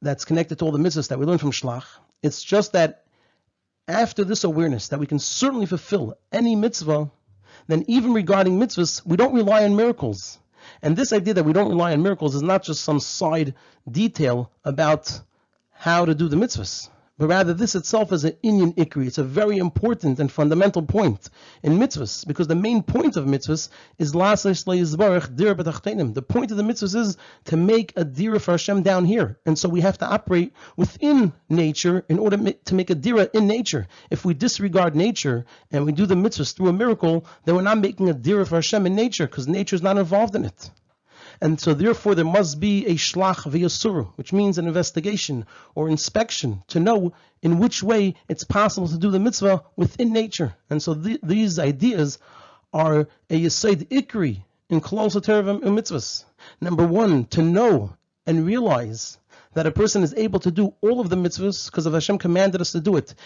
that's 0.00 0.25
connected 0.25 0.58
to 0.58 0.64
all 0.64 0.73
the 0.73 0.79
mitzvahs 0.79 1.08
that 1.08 1.19
we 1.19 1.26
learn 1.26 1.38
from 1.38 1.52
Shlach, 1.52 1.84
it's 2.23 2.43
just 2.43 2.73
that 2.73 3.05
after 3.88 4.25
this 4.25 4.44
awareness 4.44 4.88
that 4.88 5.00
we 5.00 5.06
can 5.06 5.19
certainly 5.19 5.67
fulfill 5.67 6.17
any 6.31 6.55
mitzvah, 6.55 7.11
then 7.67 7.85
even 7.88 8.12
regarding 8.12 8.58
mitzvahs, 8.58 9.05
we 9.05 9.17
don't 9.17 9.35
rely 9.35 9.64
on 9.64 9.75
miracles. 9.75 10.38
And 10.80 10.97
this 10.97 11.12
idea 11.12 11.35
that 11.35 11.45
we 11.45 11.52
don't 11.52 11.68
rely 11.68 11.92
on 11.92 12.02
miracles 12.02 12.37
is 12.37 12.42
not 12.42 12.62
just 12.62 12.85
some 12.85 13.00
side 13.00 13.54
detail 13.90 14.52
about 14.64 15.21
how 15.73 16.04
to 16.04 16.14
do 16.14 16.28
the 16.28 16.37
mitzvahs 16.37 16.88
but 17.19 17.28
rather 17.28 17.52
this 17.52 17.75
itself 17.75 18.12
is 18.12 18.25
an 18.25 18.33
inyan 18.42 18.75
ikri. 18.75 19.07
It's 19.07 19.19
a 19.19 19.25
very 19.25 19.59
important 19.59 20.19
and 20.19 20.33
fundamental 20.33 20.83
point 20.83 21.28
in 21.62 21.78
mitzvahs, 21.78 22.26
because 22.26 22.49
the 22.49 22.54
main 22.54 22.83
point 22.83 23.16
of 23.16 23.26
mitzvahs 23.26 23.69
is 23.99 24.12
The 24.12 24.19
point 26.28 26.50
of 26.50 26.57
the 26.57 26.62
mitzvahs 26.62 26.97
is 26.97 27.16
to 27.45 27.57
make 27.57 27.92
a 27.97 28.04
dira 28.04 28.40
for 28.40 28.52
Hashem 28.52 28.83
down 28.83 29.04
here, 29.04 29.38
and 29.45 29.59
so 29.59 29.69
we 29.69 29.83
have 29.83 29.99
to 29.99 30.07
operate 30.07 30.52
within 30.76 31.33
nature 31.49 32.04
in 32.09 32.19
order 32.19 32.52
to 32.52 32.75
make 32.75 32.90
a 32.90 32.95
dira 32.95 33.28
in 33.35 33.47
nature. 33.47 33.87
If 34.11 34.25
we 34.25 34.35
disregard 34.35 34.97
nature 34.97 35.45
and 35.71 35.85
we 35.85 35.92
do 35.92 36.07
the 36.07 36.14
mitzvahs 36.14 36.54
through 36.57 36.69
a 36.69 36.73
miracle, 36.73 37.26
then 37.45 37.54
we're 37.54 37.62
not 37.62 37.78
making 37.78 38.09
a 38.09 38.14
dira 38.14 38.47
for 38.47 38.57
Hashem 38.57 38.87
in 38.87 38.95
nature, 38.95 39.26
because 39.26 39.47
nature 39.47 39.76
is 39.76 39.83
not 39.83 39.99
involved 39.99 40.35
in 40.35 40.45
it. 40.45 40.71
And 41.42 41.61
so 41.61 41.75
therefore 41.75 42.14
there 42.14 42.25
must 42.25 42.61
be 42.61 42.87
a 42.87 42.94
shlach 42.94 43.50
v'yasuru, 43.50 44.12
which 44.14 44.32
means 44.32 44.58
an 44.58 44.68
investigation 44.68 45.44
or 45.75 45.88
inspection 45.88 46.62
to 46.68 46.78
know 46.78 47.14
in 47.42 47.58
which 47.58 47.82
way 47.82 48.14
it's 48.28 48.44
possible 48.44 48.87
to 48.87 48.96
do 48.96 49.11
the 49.11 49.18
mitzvah 49.18 49.64
within 49.75 50.12
nature. 50.12 50.54
And 50.70 50.80
so 50.80 50.94
th- 50.94 51.18
these 51.20 51.58
ideas 51.58 52.20
are 52.72 53.08
a 53.28 53.40
yisaid 53.44 53.88
ikri 53.88 54.44
in 54.70 54.80
close 54.80 55.16
and 55.16 55.25
mitzvahs. 55.25 56.25
Number 56.61 56.87
one, 56.87 57.25
to 57.34 57.42
know 57.42 57.96
and 58.25 58.46
realize 58.46 59.18
that 59.54 59.66
a 59.66 59.72
person 59.72 60.04
is 60.04 60.14
able 60.14 60.38
to 60.38 60.52
do 60.52 60.75
all 60.80 61.00
of 61.00 61.08
the 61.08 61.16
mitzvahs 61.16 61.68
because 61.68 61.87
of 61.87 61.92
Hashem 61.94 62.18
commanded 62.18 62.61
us 62.61 62.70
to 62.70 62.80
do 62.80 62.96
it. 62.96 63.16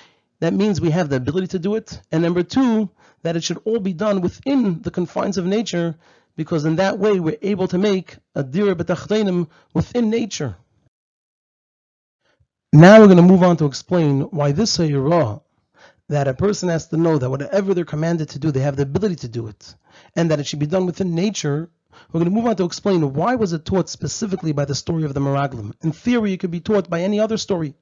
That 0.41 0.55
means 0.55 0.81
we 0.81 0.89
have 0.89 1.11
the 1.11 1.17
ability 1.17 1.49
to 1.49 1.59
do 1.59 1.75
it. 1.75 2.01
And 2.11 2.23
number 2.23 2.43
two, 2.43 2.89
that 3.25 3.37
it 3.37 3.45
should 3.45 3.61
all 3.67 3.79
be 3.79 3.93
done 3.93 4.23
within 4.23 4.81
the 4.81 4.91
confines 4.91 5.37
of 5.37 5.45
nature 5.45 5.97
because 6.37 6.65
in 6.65 6.77
that 6.77 6.99
way 6.99 7.19
we're 7.19 7.39
able 7.43 7.69
to 7.69 7.79
make 7.79 8.17
a 8.35 8.45
dira 8.45 8.75
b'tachtenim 8.75 9.49
within 9.75 10.11
nature. 10.11 10.57
Now 12.73 13.01
we're 13.01 13.07
going 13.07 13.17
to 13.17 13.23
move 13.23 13.43
on 13.43 13.57
to 13.59 13.65
explain 13.65 14.21
why 14.23 14.53
this 14.53 14.77
Sayyirah, 14.77 15.41
that 16.09 16.29
a 16.29 16.35
person 16.35 16.69
has 16.69 16.89
to 16.89 16.97
know 16.97 17.19
that 17.19 17.31
whatever 17.31 17.75
they're 17.75 17.85
commanded 17.85 18.29
to 18.31 18.39
do, 18.39 18.51
they 18.51 18.61
have 18.61 18.77
the 18.77 18.83
ability 18.83 19.17
to 19.17 19.29
do 19.29 19.47
it, 19.49 19.75
and 20.15 20.31
that 20.31 20.39
it 20.41 20.47
should 20.47 20.59
be 20.59 20.67
done 20.67 20.87
within 20.87 21.15
nature. 21.15 21.71
We're 22.13 22.21
going 22.21 22.31
to 22.31 22.37
move 22.37 22.47
on 22.47 22.57
to 22.57 22.65
explain 22.65 23.15
why 23.15 23.37
was 23.37 23.53
it 23.53 23.65
taught 23.65 23.89
specifically 23.89 24.53
by 24.53 24.67
the 24.67 24.75
story 24.75 25.05
of 25.05 25.15
the 25.15 25.21
Meraglim. 25.21 25.73
In 25.83 25.93
theory, 25.93 26.33
it 26.35 26.41
could 26.41 26.51
be 26.51 26.61
taught 26.61 26.91
by 26.91 27.01
any 27.01 27.19
other 27.19 27.39
story. 27.39 27.75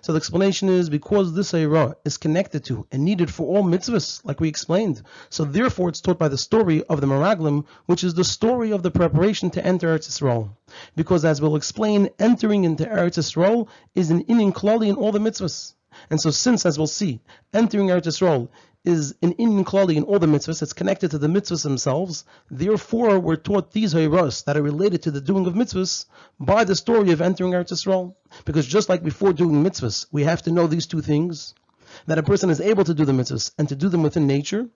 So 0.00 0.12
the 0.12 0.16
explanation 0.16 0.68
is 0.68 0.88
because 0.88 1.34
this 1.34 1.52
Eira 1.52 1.94
is 2.04 2.16
connected 2.16 2.64
to 2.64 2.86
and 2.90 3.04
needed 3.04 3.30
for 3.30 3.46
all 3.46 3.64
mitzvahs, 3.64 4.24
like 4.24 4.40
we 4.40 4.48
explained. 4.48 5.02
So 5.30 5.44
therefore 5.44 5.88
it's 5.88 6.00
taught 6.00 6.18
by 6.18 6.28
the 6.28 6.38
story 6.38 6.82
of 6.84 7.00
the 7.00 7.06
Meraglim, 7.06 7.66
which 7.86 8.04
is 8.04 8.14
the 8.14 8.24
story 8.24 8.72
of 8.72 8.82
the 8.82 8.90
preparation 8.90 9.50
to 9.50 9.64
enter 9.64 9.88
Eretz 9.88 10.08
Yisrael. 10.08 10.50
Because 10.96 11.24
as 11.24 11.40
we'll 11.40 11.56
explain, 11.56 12.10
entering 12.18 12.64
into 12.64 12.84
Eretz 12.84 13.18
Yisrael 13.18 13.68
is 13.94 14.10
an 14.10 14.24
klali 14.24 14.88
in 14.88 14.96
all 14.96 15.12
the 15.12 15.18
mitzvahs. 15.18 15.74
And 16.10 16.20
so 16.20 16.30
since, 16.30 16.64
as 16.64 16.78
we'll 16.78 16.86
see, 16.86 17.20
entering 17.52 17.88
Eretz 17.88 18.06
Yisrael 18.06 18.48
is 18.84 19.14
an 19.22 19.32
in 19.32 19.64
klali 19.64 19.94
in 19.94 20.02
all 20.04 20.18
the 20.18 20.26
mitzvahs, 20.26 20.62
it's 20.62 20.72
connected 20.72 21.12
to 21.12 21.18
the 21.18 21.28
mitzvahs 21.28 21.62
themselves. 21.62 22.24
Therefore, 22.50 23.20
we're 23.20 23.36
taught 23.36 23.72
these 23.72 23.94
hayras 23.94 24.44
that 24.44 24.56
are 24.56 24.62
related 24.62 25.02
to 25.02 25.10
the 25.10 25.20
doing 25.20 25.46
of 25.46 25.54
mitzvahs 25.54 26.06
by 26.40 26.64
the 26.64 26.74
story 26.74 27.12
of 27.12 27.20
entering 27.20 27.52
Eretz 27.52 27.72
Yisrael. 27.72 28.14
Because 28.44 28.66
just 28.66 28.88
like 28.88 29.04
before 29.04 29.32
doing 29.32 29.62
mitzvahs, 29.62 30.06
we 30.10 30.24
have 30.24 30.42
to 30.42 30.50
know 30.50 30.66
these 30.66 30.86
two 30.86 31.00
things, 31.00 31.54
that 32.06 32.18
a 32.18 32.22
person 32.22 32.50
is 32.50 32.60
able 32.60 32.84
to 32.84 32.94
do 32.94 33.04
the 33.04 33.12
mitzvahs 33.12 33.52
and 33.56 33.68
to 33.68 33.76
do 33.76 33.88
them 33.88 34.02
within 34.02 34.26
nature. 34.26 34.68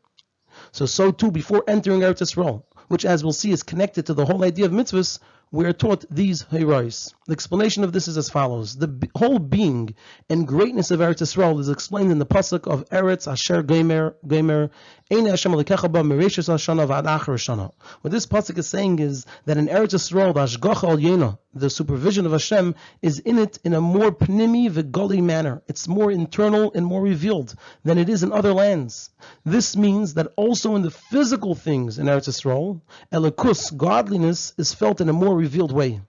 So, 0.71 0.87
so 0.87 1.11
too, 1.11 1.31
before 1.31 1.65
entering 1.67 2.01
Eretz 2.01 2.23
Yisrael, 2.23 2.63
which 2.89 3.05
as 3.05 3.25
we'll 3.25 3.33
see 3.33 3.51
is 3.51 3.65
connected 3.65 4.07
to 4.07 4.15
the 4.15 4.25
whole 4.25 4.45
idea 4.45 4.67
of 4.67 4.73
mitzvahs, 4.73 5.19
we 5.53 5.65
are 5.65 5.73
taught 5.73 6.05
these 6.11 6.43
hayrais. 6.45 7.15
The 7.26 7.33
explanation 7.33 7.85
of 7.85 7.93
this 7.93 8.09
is 8.09 8.17
as 8.17 8.29
follows: 8.31 8.76
the 8.76 9.09
whole 9.17 9.38
being 9.38 9.95
and 10.29 10.47
greatness 10.47 10.91
of 10.91 11.00
Eretz 11.00 11.23
Yisrael 11.23 11.61
is 11.61 11.69
explained 11.69 12.11
in 12.11 12.19
the 12.19 12.26
pasuk 12.26 12.67
of 12.67 12.88
Eretz 12.91 13.31
Asher 13.31 13.62
Gemer 13.62 14.15
Gemer 14.26 14.71
Ein 15.12 15.26
Hashem 15.26 15.53
Alikecha 15.53 15.91
Ba 15.91 16.00
Mereshus 16.03 16.49
Hashana 16.49 16.87
V'Ad 16.87 17.05
Acher 17.05 17.35
Hashana. 17.35 17.73
What 18.00 18.11
this 18.11 18.26
pasuk 18.26 18.59
is 18.59 18.67
saying 18.67 18.99
is 18.99 19.25
that 19.45 19.57
in 19.57 19.69
Eretz 19.69 19.95
Yisrael, 19.95 20.35
the 20.35 21.38
the 21.55 21.71
supervision 21.71 22.26
of 22.26 22.33
Hashem, 22.33 22.75
is 23.00 23.19
in 23.21 23.38
it 23.38 23.59
in 23.65 23.73
a 23.73 23.81
more 23.81 24.11
pnimi 24.11 24.69
v'goli 24.69 25.23
manner. 25.23 25.62
It's 25.69 25.88
more 25.88 26.11
internal 26.11 26.73
and 26.75 26.85
more 26.85 27.00
revealed 27.00 27.55
than 27.85 27.99
it 27.99 28.09
is 28.09 28.25
in 28.25 28.33
other 28.33 28.53
lands. 28.53 29.11
This 29.45 29.76
means 29.76 30.15
that 30.15 30.33
also 30.37 30.75
in 30.75 30.83
the 30.83 30.91
physical 30.91 31.55
things 31.55 31.99
in 31.99 32.07
Eretz 32.07 32.29
Yisrael, 32.29 32.81
Elokus, 33.12 33.76
godliness, 33.76 34.55
is 34.59 34.75
felt 34.75 35.00
in 35.00 35.09
a 35.09 35.12
more 35.12 35.36
revealed 35.37 35.73
way. 35.73 36.00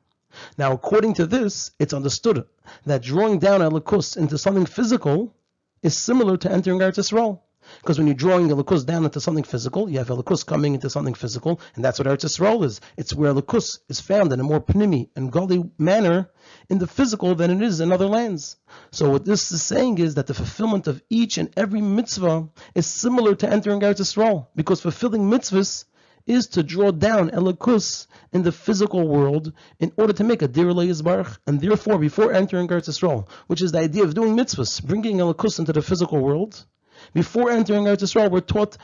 Now, 0.57 0.73
according 0.73 1.15
to 1.15 1.25
this, 1.25 1.71
it's 1.79 1.93
understood 1.93 2.45
that 2.85 3.01
drawing 3.01 3.39
down 3.39 3.61
Elokus 3.61 4.17
into 4.17 4.37
something 4.37 4.65
physical 4.65 5.35
is 5.81 5.97
similar 5.97 6.37
to 6.37 6.51
entering 6.51 6.79
Eretz 6.79 6.97
Yisrael. 6.97 7.41
Because 7.81 7.97
when 7.97 8.07
you're 8.07 8.15
drawing 8.15 8.47
Elokus 8.47 8.85
down 8.85 9.03
into 9.03 9.19
something 9.19 9.43
physical, 9.43 9.89
you 9.89 9.97
have 9.97 10.07
Elokus 10.07 10.45
coming 10.45 10.73
into 10.73 10.89
something 10.89 11.13
physical, 11.13 11.59
and 11.75 11.83
that's 11.83 11.99
what 11.99 12.07
Eretz 12.07 12.25
Yisrael 12.25 12.63
is. 12.63 12.79
It's 12.95 13.13
where 13.13 13.33
Elokus 13.33 13.79
is 13.89 13.99
found 13.99 14.31
in 14.31 14.39
a 14.39 14.43
more 14.43 14.61
pnimi 14.61 15.09
and 15.15 15.31
gully 15.31 15.69
manner 15.77 16.29
in 16.69 16.77
the 16.77 16.87
physical 16.87 17.35
than 17.35 17.51
it 17.51 17.61
is 17.61 17.81
in 17.81 17.91
other 17.91 18.07
lands. 18.07 18.55
So 18.91 19.09
what 19.09 19.25
this 19.25 19.51
is 19.51 19.63
saying 19.63 19.97
is 19.97 20.15
that 20.15 20.27
the 20.27 20.33
fulfillment 20.33 20.87
of 20.87 21.01
each 21.09 21.37
and 21.37 21.51
every 21.57 21.81
mitzvah 21.81 22.47
is 22.73 22.85
similar 22.85 23.35
to 23.35 23.49
entering 23.49 23.81
Eretz 23.81 23.99
Yisrael, 23.99 24.47
because 24.55 24.81
fulfilling 24.81 25.29
mitzvahs 25.29 25.85
is 26.27 26.47
to 26.47 26.61
draw 26.61 26.91
down 26.91 27.31
Elokus 27.31 28.07
in 28.33 28.43
the 28.43 28.51
physical 28.51 29.07
world 29.07 29.53
in 29.79 29.91
order 29.97 30.13
to 30.13 30.23
make 30.23 30.41
a 30.41 30.47
Dir 30.47 30.65
Yisbarach, 30.65 31.39
and 31.47 31.59
therefore 31.59 31.97
before 31.97 32.33
entering 32.33 32.67
Eretz 32.67 32.89
Yisrael, 32.89 33.27
which 33.47 33.61
is 33.61 33.71
the 33.71 33.79
idea 33.79 34.03
of 34.03 34.13
doing 34.13 34.35
mitzvahs, 34.35 34.83
bringing 34.83 35.17
Elokus 35.17 35.57
into 35.57 35.73
the 35.73 35.81
physical 35.81 36.19
world, 36.19 36.65
before 37.13 37.49
entering 37.49 37.85
Eretz 37.85 38.03
Yisrael, 38.03 38.29
we're 38.29 38.41
taught 38.41 38.77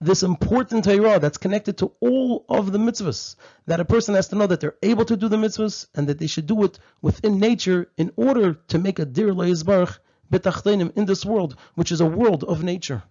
this 0.00 0.22
important 0.22 0.84
Torah 0.84 1.18
that's 1.18 1.38
connected 1.38 1.78
to 1.78 1.92
all 2.00 2.44
of 2.48 2.70
the 2.70 2.78
mitzvahs. 2.78 3.36
That 3.66 3.80
a 3.80 3.84
person 3.84 4.14
has 4.14 4.28
to 4.28 4.36
know 4.36 4.46
that 4.46 4.60
they're 4.60 4.76
able 4.82 5.06
to 5.06 5.16
do 5.16 5.28
the 5.28 5.38
mitzvahs 5.38 5.86
and 5.94 6.06
that 6.08 6.18
they 6.18 6.26
should 6.26 6.46
do 6.46 6.64
it 6.64 6.78
within 7.00 7.38
nature 7.38 7.90
in 7.96 8.12
order 8.16 8.54
to 8.68 8.78
make 8.78 8.98
a 8.98 9.06
dir 9.06 9.32
betachtenim 9.32 10.96
in 10.96 11.06
this 11.06 11.24
world, 11.24 11.56
which 11.74 11.92
is 11.92 12.00
a 12.00 12.06
world 12.06 12.44
of 12.44 12.62
nature. 12.62 13.02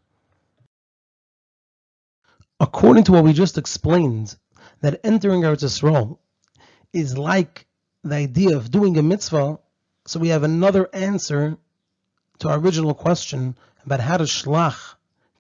According 2.62 3.06
to 3.06 3.14
what 3.14 3.24
we 3.24 3.32
just 3.32 3.58
explained, 3.58 4.36
that 4.82 5.00
entering 5.06 5.44
Eretz 5.44 5.64
Yisrael 5.64 6.18
is 6.92 7.18
like 7.18 7.66
the 8.04 8.16
idea 8.16 8.58
of 8.58 8.70
doing 8.70 8.98
a 8.98 9.02
mitzvah. 9.02 9.60
So 10.06 10.20
we 10.20 10.28
have 10.30 10.44
another 10.44 10.90
answer 10.94 11.58
to 12.40 12.50
our 12.50 12.60
original 12.60 12.94
question 12.94 13.56
about 13.86 14.02
how 14.02 14.18
does 14.18 14.30
shlach 14.30 14.96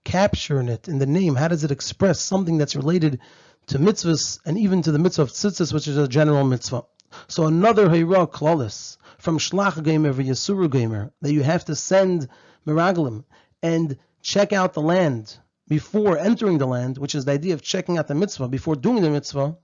capture 0.05 0.61
it 0.61 0.87
in 0.87 0.99
the 0.99 1.05
name? 1.05 1.35
How 1.35 1.49
does 1.49 1.65
it 1.65 1.71
express 1.71 2.21
something 2.21 2.57
that's 2.57 2.77
related 2.77 3.19
to 3.67 3.79
mitzvahs 3.79 4.39
and 4.45 4.57
even 4.57 4.81
to 4.83 4.93
the 4.93 4.99
mitzvah 4.99 5.23
of 5.23 5.31
tzitzis, 5.31 5.73
which 5.73 5.89
is 5.89 5.97
a 5.97 6.07
general 6.07 6.45
mitzvah? 6.45 6.85
So 7.27 7.47
another 7.47 7.89
hira 7.89 8.27
klalis 8.27 8.97
from 9.17 9.39
shlach 9.39 9.83
gamer 9.83 10.13
v'yasuru 10.13 10.71
gamer 10.71 11.11
that 11.21 11.33
you 11.33 11.43
have 11.43 11.65
to 11.65 11.75
send 11.75 12.29
miraglim 12.65 13.25
and 13.61 13.97
check 14.21 14.53
out 14.53 14.73
the 14.73 14.81
land 14.81 15.37
before 15.69 16.17
entering 16.17 16.57
the 16.57 16.67
land, 16.67 16.97
which 16.97 17.15
is 17.15 17.23
the 17.23 17.31
idea 17.31 17.53
of 17.53 17.61
checking 17.61 17.97
out 17.97 18.07
the 18.07 18.15
mitzvah 18.15 18.49
before 18.49 18.75
doing 18.75 19.01
the 19.01 19.09
mitzvah. 19.09 19.57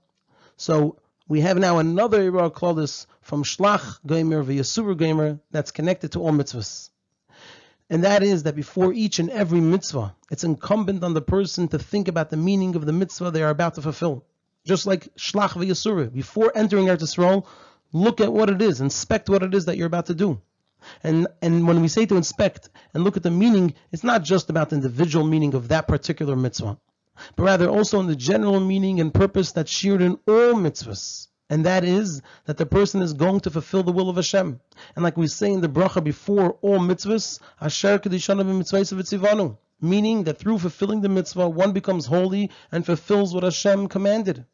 So 0.56 0.98
we 1.28 1.42
have 1.42 1.58
now 1.58 1.78
another 1.78 2.22
hira 2.22 2.50
klalis 2.50 3.06
from 3.20 3.44
shlach 3.44 3.98
gamer 4.06 4.42
v'yasuru 4.42 4.96
gamer 4.96 5.40
that's 5.50 5.72
connected 5.72 6.12
to 6.12 6.20
all 6.20 6.32
mitzvahs 6.32 6.88
and 7.88 8.04
that 8.04 8.22
is 8.22 8.42
that 8.42 8.56
before 8.56 8.92
each 8.92 9.18
and 9.18 9.30
every 9.30 9.60
mitzvah, 9.60 10.14
it's 10.30 10.44
incumbent 10.44 11.04
on 11.04 11.14
the 11.14 11.22
person 11.22 11.68
to 11.68 11.78
think 11.78 12.08
about 12.08 12.30
the 12.30 12.36
meaning 12.36 12.74
of 12.74 12.84
the 12.84 12.92
mitzvah 12.92 13.30
they 13.30 13.42
are 13.42 13.50
about 13.50 13.74
to 13.74 13.82
fulfill. 13.82 14.24
Just 14.64 14.86
like 14.86 15.14
shlach 15.14 15.50
v'yasura, 15.50 16.12
before 16.12 16.50
entering 16.54 16.86
Eretz 16.86 17.02
Yisrael, 17.02 17.46
look 17.92 18.20
at 18.20 18.32
what 18.32 18.50
it 18.50 18.60
is, 18.60 18.80
inspect 18.80 19.28
what 19.28 19.44
it 19.44 19.54
is 19.54 19.66
that 19.66 19.76
you're 19.76 19.86
about 19.86 20.06
to 20.06 20.14
do. 20.14 20.40
And 21.02 21.26
and 21.42 21.66
when 21.66 21.80
we 21.80 21.88
say 21.88 22.06
to 22.06 22.16
inspect 22.16 22.68
and 22.94 23.04
look 23.04 23.16
at 23.16 23.22
the 23.22 23.30
meaning, 23.30 23.74
it's 23.92 24.04
not 24.04 24.22
just 24.22 24.50
about 24.50 24.70
the 24.70 24.76
individual 24.76 25.24
meaning 25.24 25.54
of 25.54 25.68
that 25.68 25.88
particular 25.88 26.36
mitzvah, 26.36 26.78
but 27.34 27.42
rather 27.42 27.68
also 27.68 28.00
in 28.00 28.06
the 28.06 28.16
general 28.16 28.60
meaning 28.60 29.00
and 29.00 29.12
purpose 29.12 29.52
that's 29.52 29.70
shared 29.70 30.02
in 30.02 30.18
all 30.26 30.54
mitzvahs 30.54 31.28
and 31.48 31.64
that 31.64 31.84
is 31.84 32.22
that 32.46 32.56
the 32.56 32.66
person 32.66 33.00
is 33.00 33.12
going 33.12 33.38
to 33.40 33.50
fulfill 33.50 33.84
the 33.84 33.92
will 33.92 34.08
of 34.08 34.16
Hashem. 34.16 34.60
And 34.96 35.04
like 35.04 35.16
we 35.16 35.28
say 35.28 35.52
in 35.52 35.60
the 35.60 35.68
bracha 35.68 36.02
before 36.02 36.58
all 36.60 36.80
mitzvahs, 36.80 37.38
Asher 37.60 38.00
Kedishana 38.00 39.56
meaning 39.80 40.24
that 40.24 40.38
through 40.38 40.58
fulfilling 40.58 41.02
the 41.02 41.08
mitzvah, 41.08 41.48
one 41.48 41.72
becomes 41.72 42.06
holy 42.06 42.50
and 42.72 42.84
fulfills 42.84 43.32
what 43.32 43.44
Hashem 43.44 43.86
commanded. 43.88 44.44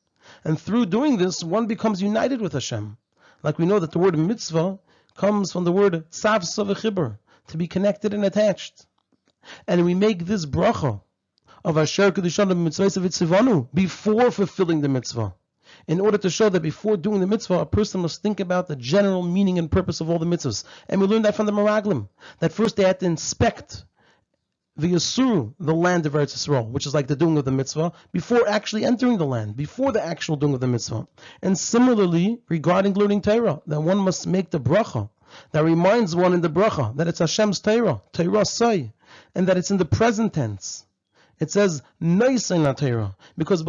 And 0.45 0.61
through 0.61 0.87
doing 0.87 1.17
this, 1.17 1.43
one 1.43 1.67
becomes 1.67 2.03
united 2.03 2.43
with 2.43 2.53
Hashem. 2.53 2.99
Like 3.43 3.59
we 3.59 3.67
know 3.67 3.79
that 3.79 3.93
the 3.93 3.99
word 3.99 4.19
mitzvah 4.19 4.79
comes 5.15 5.53
from 5.53 5.65
the 5.65 5.73
word 5.73 6.11
tzav 6.11 7.19
to 7.49 7.57
be 7.57 7.67
connected 7.67 8.15
and 8.15 8.25
attached. 8.25 8.87
And 9.67 9.85
we 9.85 9.95
make 9.95 10.27
this 10.27 10.47
bracha 10.47 11.01
of 11.65 11.77
Asher 11.77 12.13
Kedishana 12.13 13.69
before 13.75 14.31
fulfilling 14.31 14.81
the 14.81 14.89
mitzvah 14.89 15.35
in 15.87 16.01
order 16.01 16.19
to 16.19 16.31
show 16.31 16.49
that 16.49 16.61
before 16.61 16.97
doing 16.97 17.21
the 17.21 17.27
mitzvah, 17.27 17.61
a 17.61 17.67
person 17.67 18.01
must 18.01 18.23
think 18.23 18.41
about 18.41 18.69
the 18.69 18.77
general 18.77 19.23
meaning 19.23 19.59
and 19.59 19.71
purpose 19.71 20.01
of 20.01 20.11
all 20.11 20.19
the 20.19 20.27
mitzvahs. 20.27 20.65
And 20.89 21.01
we 21.01 21.07
learned 21.07 21.25
that 21.25 21.35
from 21.35 21.47
the 21.47 21.53
Meraglim, 21.53 22.09
that 22.41 22.53
first 22.53 22.77
they 22.77 22.85
had 22.85 23.01
to 23.01 23.07
inspect 23.07 23.85
the 24.77 24.89
Yasuru, 24.89 25.55
the 25.61 25.75
land 25.75 26.07
of 26.07 26.15
Eretz 26.15 26.35
Yisrael, 26.35 26.69
which 26.71 26.87
is 26.87 26.95
like 26.95 27.07
the 27.07 27.17
doing 27.17 27.37
of 27.37 27.45
the 27.45 27.51
mitzvah, 27.51 27.93
before 28.11 28.49
actually 28.49 28.85
entering 28.85 29.19
the 29.19 29.27
land, 29.27 29.55
before 29.57 29.93
the 29.93 30.05
actual 30.05 30.37
doing 30.37 30.55
of 30.55 30.61
the 30.61 30.67
mitzvah. 30.67 31.07
And 31.43 31.59
similarly, 31.59 32.41
regarding 32.49 32.95
learning 32.95 33.21
Torah, 33.21 33.61
that 33.67 33.83
one 33.83 33.99
must 33.99 34.27
make 34.27 34.51
the 34.51 34.61
bracha, 34.61 35.11
that 35.51 35.65
reminds 35.65 36.17
one 36.17 36.33
in 36.33 36.41
the 36.41 36.49
bracha 36.49 36.97
that 36.97 37.09
it's 37.09 37.19
Hashem's 37.19 37.61
Torah, 37.61 38.01
Torah 38.13 38.45
say, 38.45 38.93
and 39.35 39.47
that 39.49 39.59
it's 39.59 39.71
in 39.71 39.77
the 39.77 39.85
present 39.85 40.33
tense. 40.35 40.87
It 41.39 41.51
says 41.51 41.83
Noisin 42.01 42.77
Torah 42.77 43.17
because. 43.37 43.63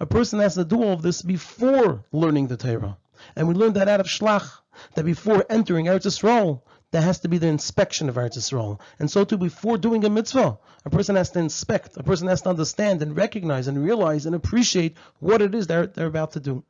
A 0.00 0.06
person 0.06 0.40
has 0.40 0.54
to 0.54 0.64
do 0.64 0.82
all 0.82 0.92
of 0.92 1.02
this 1.02 1.22
before 1.22 2.04
learning 2.12 2.48
the 2.48 2.56
Torah, 2.56 2.98
and 3.34 3.48
we 3.48 3.54
learned 3.54 3.76
that 3.76 3.88
out 3.88 4.00
of 4.00 4.06
Shlach 4.06 4.50
that 4.94 5.04
before 5.04 5.44
entering 5.48 5.86
Eretz 5.86 6.06
Yisrael, 6.06 6.62
there 6.92 7.02
has 7.02 7.18
to 7.20 7.28
be 7.28 7.38
the 7.38 7.48
inspection 7.48 8.08
of 8.08 8.14
Eretz 8.14 8.36
Yisrael, 8.36 8.78
and 8.98 9.10
so 9.10 9.24
too 9.24 9.38
before 9.38 9.78
doing 9.78 10.04
a 10.04 10.10
mitzvah, 10.10 10.58
a 10.84 10.90
person 10.90 11.16
has 11.16 11.30
to 11.30 11.38
inspect, 11.40 11.96
a 11.96 12.02
person 12.02 12.28
has 12.28 12.42
to 12.42 12.50
understand 12.50 13.02
and 13.02 13.16
recognize 13.16 13.66
and 13.66 13.82
realize 13.82 14.26
and 14.26 14.34
appreciate 14.34 14.96
what 15.18 15.42
it 15.42 15.54
is 15.54 15.66
they're 15.66 15.86
they're 15.86 16.06
about 16.06 16.32
to 16.32 16.40
do. 16.40 16.62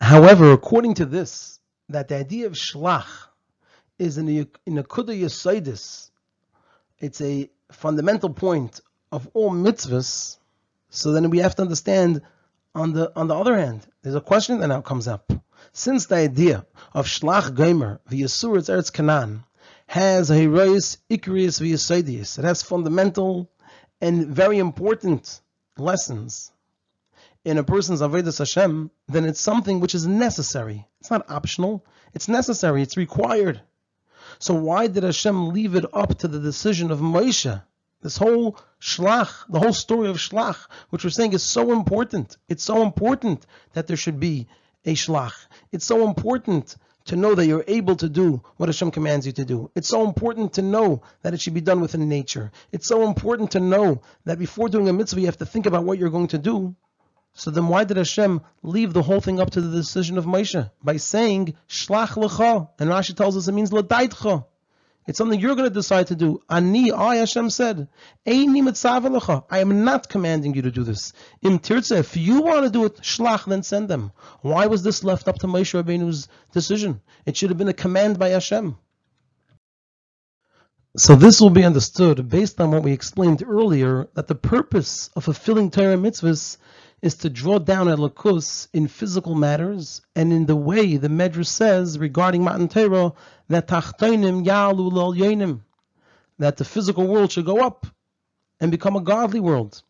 However, 0.00 0.52
according 0.52 0.94
to 0.94 1.06
this, 1.06 1.58
that 1.88 2.08
the 2.08 2.16
idea 2.16 2.46
of 2.46 2.52
Shlach 2.52 3.28
is 3.98 4.18
in 4.18 4.28
a, 4.28 4.46
in 4.66 4.78
a 4.78 4.84
Kudah 4.84 5.18
Yasaidis, 5.18 6.10
it's 6.98 7.20
a 7.20 7.48
fundamental 7.72 8.30
point 8.30 8.80
of 9.10 9.28
all 9.32 9.52
mitzvahs, 9.52 10.38
so 10.90 11.12
then 11.12 11.30
we 11.30 11.38
have 11.38 11.54
to 11.54 11.62
understand 11.62 12.20
on 12.74 12.92
the 12.92 13.12
on 13.16 13.28
the 13.28 13.34
other 13.34 13.56
hand, 13.56 13.86
there's 14.02 14.16
a 14.16 14.20
question 14.20 14.58
that 14.60 14.66
now 14.66 14.80
comes 14.80 15.08
up. 15.08 15.32
Since 15.72 16.06
the 16.06 16.16
idea 16.16 16.66
of 16.92 17.06
Shlach 17.06 17.54
Gomer, 17.54 18.00
the 18.08 18.22
Yasuritz 18.22 18.68
Eretz 18.68 18.92
Canaan, 18.92 19.44
has 19.86 20.30
a 20.30 20.34
Herois 20.34 20.98
Ikrius 21.10 21.60
V'Yasaidius, 21.60 22.38
it 22.38 22.44
has 22.44 22.62
fundamental 22.62 23.50
and 24.00 24.26
very 24.26 24.58
important 24.58 25.40
lessons. 25.78 26.52
in 27.46 27.58
a 27.58 27.62
person's 27.62 28.00
Avodas 28.00 28.38
Hashem, 28.38 28.90
then 29.06 29.24
it's 29.24 29.40
something 29.40 29.78
which 29.78 29.94
is 29.94 30.04
necessary. 30.04 30.84
It's 31.00 31.12
not 31.12 31.30
optional. 31.30 31.86
It's 32.12 32.28
necessary. 32.28 32.82
It's 32.82 32.96
required. 32.96 33.60
So 34.40 34.54
why 34.54 34.88
did 34.88 35.04
Hashem 35.04 35.50
leave 35.50 35.76
it 35.76 35.84
up 35.92 36.18
to 36.18 36.28
the 36.28 36.40
decision 36.40 36.90
of 36.90 36.98
Moshe? 36.98 37.62
This 38.02 38.16
whole 38.16 38.58
shlach, 38.80 39.44
the 39.48 39.60
whole 39.60 39.72
story 39.72 40.08
of 40.08 40.16
shlach, 40.16 40.66
which 40.90 41.04
we're 41.04 41.10
saying 41.10 41.34
is 41.34 41.44
so 41.44 41.70
important. 41.70 42.36
It's 42.48 42.64
so 42.64 42.82
important 42.82 43.46
that 43.74 43.86
there 43.86 43.96
should 43.96 44.18
be 44.18 44.48
a 44.86 44.94
shlach. 44.94 45.34
It's 45.72 45.84
so 45.84 46.06
important 46.06 46.76
to 47.06 47.16
know 47.16 47.34
that 47.34 47.46
you're 47.46 47.64
able 47.66 47.96
to 47.96 48.08
do 48.08 48.42
what 48.56 48.68
Hashem 48.68 48.90
commands 48.90 49.26
you 49.26 49.32
to 49.32 49.44
do. 49.44 49.70
It's 49.74 49.88
so 49.88 50.04
important 50.04 50.54
to 50.54 50.62
know 50.62 51.02
that 51.22 51.34
it 51.34 51.40
should 51.40 51.54
be 51.54 51.60
done 51.60 51.80
within 51.80 52.08
nature. 52.08 52.50
It's 52.72 52.88
so 52.88 53.06
important 53.06 53.52
to 53.52 53.60
know 53.60 54.02
that 54.24 54.38
before 54.38 54.68
doing 54.68 54.88
a 54.88 54.92
mitzvah, 54.92 55.20
you 55.20 55.26
have 55.26 55.38
to 55.38 55.46
think 55.46 55.66
about 55.66 55.84
what 55.84 55.98
you're 55.98 56.10
going 56.10 56.28
to 56.28 56.38
do. 56.38 56.74
So 57.34 57.50
then 57.50 57.68
why 57.68 57.84
did 57.84 57.98
Hashem 57.98 58.40
leave 58.62 58.92
the 58.92 59.02
whole 59.02 59.20
thing 59.20 59.40
up 59.40 59.50
to 59.50 59.60
the 59.60 59.76
decision 59.76 60.18
of 60.18 60.24
Moshe? 60.24 60.70
By 60.82 60.96
saying, 60.96 61.54
Shlach 61.68 62.14
lecha. 62.16 62.70
And 62.78 62.90
Rashi 62.90 63.14
tells 63.14 63.36
us 63.36 63.46
it 63.46 63.52
means 63.52 63.70
ladaitcha. 63.70 64.46
It's 65.06 65.18
something 65.18 65.38
you're 65.38 65.54
going 65.54 65.68
to 65.68 65.74
decide 65.74 66.08
to 66.08 66.16
do. 66.16 66.42
Ani, 66.50 66.90
I, 66.90 67.16
Hashem 67.16 67.50
said, 67.50 67.86
I 68.26 68.32
am 68.32 69.84
not 69.84 70.08
commanding 70.08 70.54
you 70.54 70.62
to 70.62 70.70
do 70.72 70.82
this. 70.82 71.12
Im 71.42 71.60
tirtze, 71.60 71.96
if 71.96 72.16
you 72.16 72.42
want 72.42 72.64
to 72.64 72.70
do 72.70 72.84
it, 72.84 72.96
shlach, 72.96 73.44
then 73.44 73.62
send 73.62 73.88
them. 73.88 74.10
Why 74.40 74.66
was 74.66 74.82
this 74.82 75.04
left 75.04 75.28
up 75.28 75.38
to 75.40 75.46
Moshe 75.46 75.80
Rabbeinu's 75.80 76.26
decision? 76.52 77.00
It 77.24 77.36
should 77.36 77.50
have 77.50 77.58
been 77.58 77.68
a 77.68 77.72
command 77.72 78.18
by 78.18 78.30
Hashem. 78.30 78.76
So 80.96 81.14
this 81.14 81.40
will 81.40 81.50
be 81.50 81.62
understood 81.62 82.28
based 82.28 82.60
on 82.60 82.70
what 82.70 82.82
we 82.82 82.92
explained 82.92 83.44
earlier, 83.46 84.08
that 84.14 84.26
the 84.26 84.34
purpose 84.34 85.10
of 85.14 85.24
fulfilling 85.24 85.70
Torah 85.70 85.96
mitzvahs 85.96 86.56
is 87.02 87.14
to 87.16 87.30
draw 87.30 87.58
down 87.58 87.86
Elokus 87.86 88.68
in 88.72 88.88
physical 88.88 89.34
matters 89.34 90.00
and 90.14 90.32
in 90.32 90.46
the 90.46 90.56
way 90.56 90.96
the 90.96 91.08
Medrash 91.08 91.46
says 91.46 91.98
regarding 91.98 92.42
Matan 92.42 92.68
Torah 92.68 93.12
that 93.48 93.68
Tachtoinim 93.68 94.44
Yalu 94.44 94.90
Yonim, 94.90 95.60
that 96.38 96.56
the 96.56 96.64
physical 96.64 97.06
world 97.06 97.32
should 97.32 97.44
go 97.44 97.64
up 97.64 97.86
and 98.60 98.70
become 98.70 98.96
a 98.96 99.02
godly 99.02 99.40
world. 99.40 99.82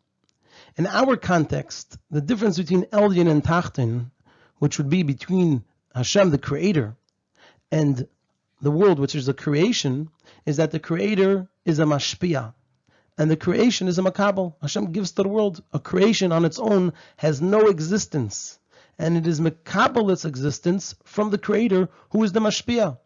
In 0.76 0.86
our 0.86 1.16
context, 1.16 1.96
the 2.10 2.20
difference 2.20 2.58
between 2.58 2.84
Elyon 2.86 3.30
and 3.30 3.42
Tachtin, 3.42 4.10
which 4.58 4.78
would 4.78 4.90
be 4.90 5.02
between 5.02 5.64
Hashem, 5.94 6.30
the 6.30 6.38
Creator, 6.38 6.96
and 7.70 8.06
the 8.60 8.70
world, 8.70 8.98
which 8.98 9.14
is 9.14 9.26
the 9.26 9.34
creation, 9.34 10.10
is 10.44 10.56
that 10.56 10.72
the 10.72 10.80
Creator 10.80 11.48
is 11.64 11.78
a 11.78 11.84
mashpia, 11.84 12.52
and 13.18 13.30
the 13.30 13.36
creation 13.36 13.88
is 13.88 13.98
a 13.98 14.02
makabel. 14.02 14.54
Hashem 14.60 14.92
gives 14.92 15.12
to 15.12 15.22
the 15.22 15.28
world 15.28 15.62
a 15.72 15.78
creation 15.78 16.32
on 16.32 16.44
its 16.44 16.58
own 16.58 16.92
has 17.16 17.40
no 17.40 17.68
existence, 17.68 18.58
and 18.98 19.16
it 19.16 19.26
is 19.26 19.40
makabel 19.40 20.12
its 20.12 20.24
existence 20.24 20.94
from 21.04 21.30
the 21.30 21.38
Creator, 21.38 21.88
who 22.10 22.22
is 22.24 22.32
the 22.32 22.40
mashpia. 22.40 22.98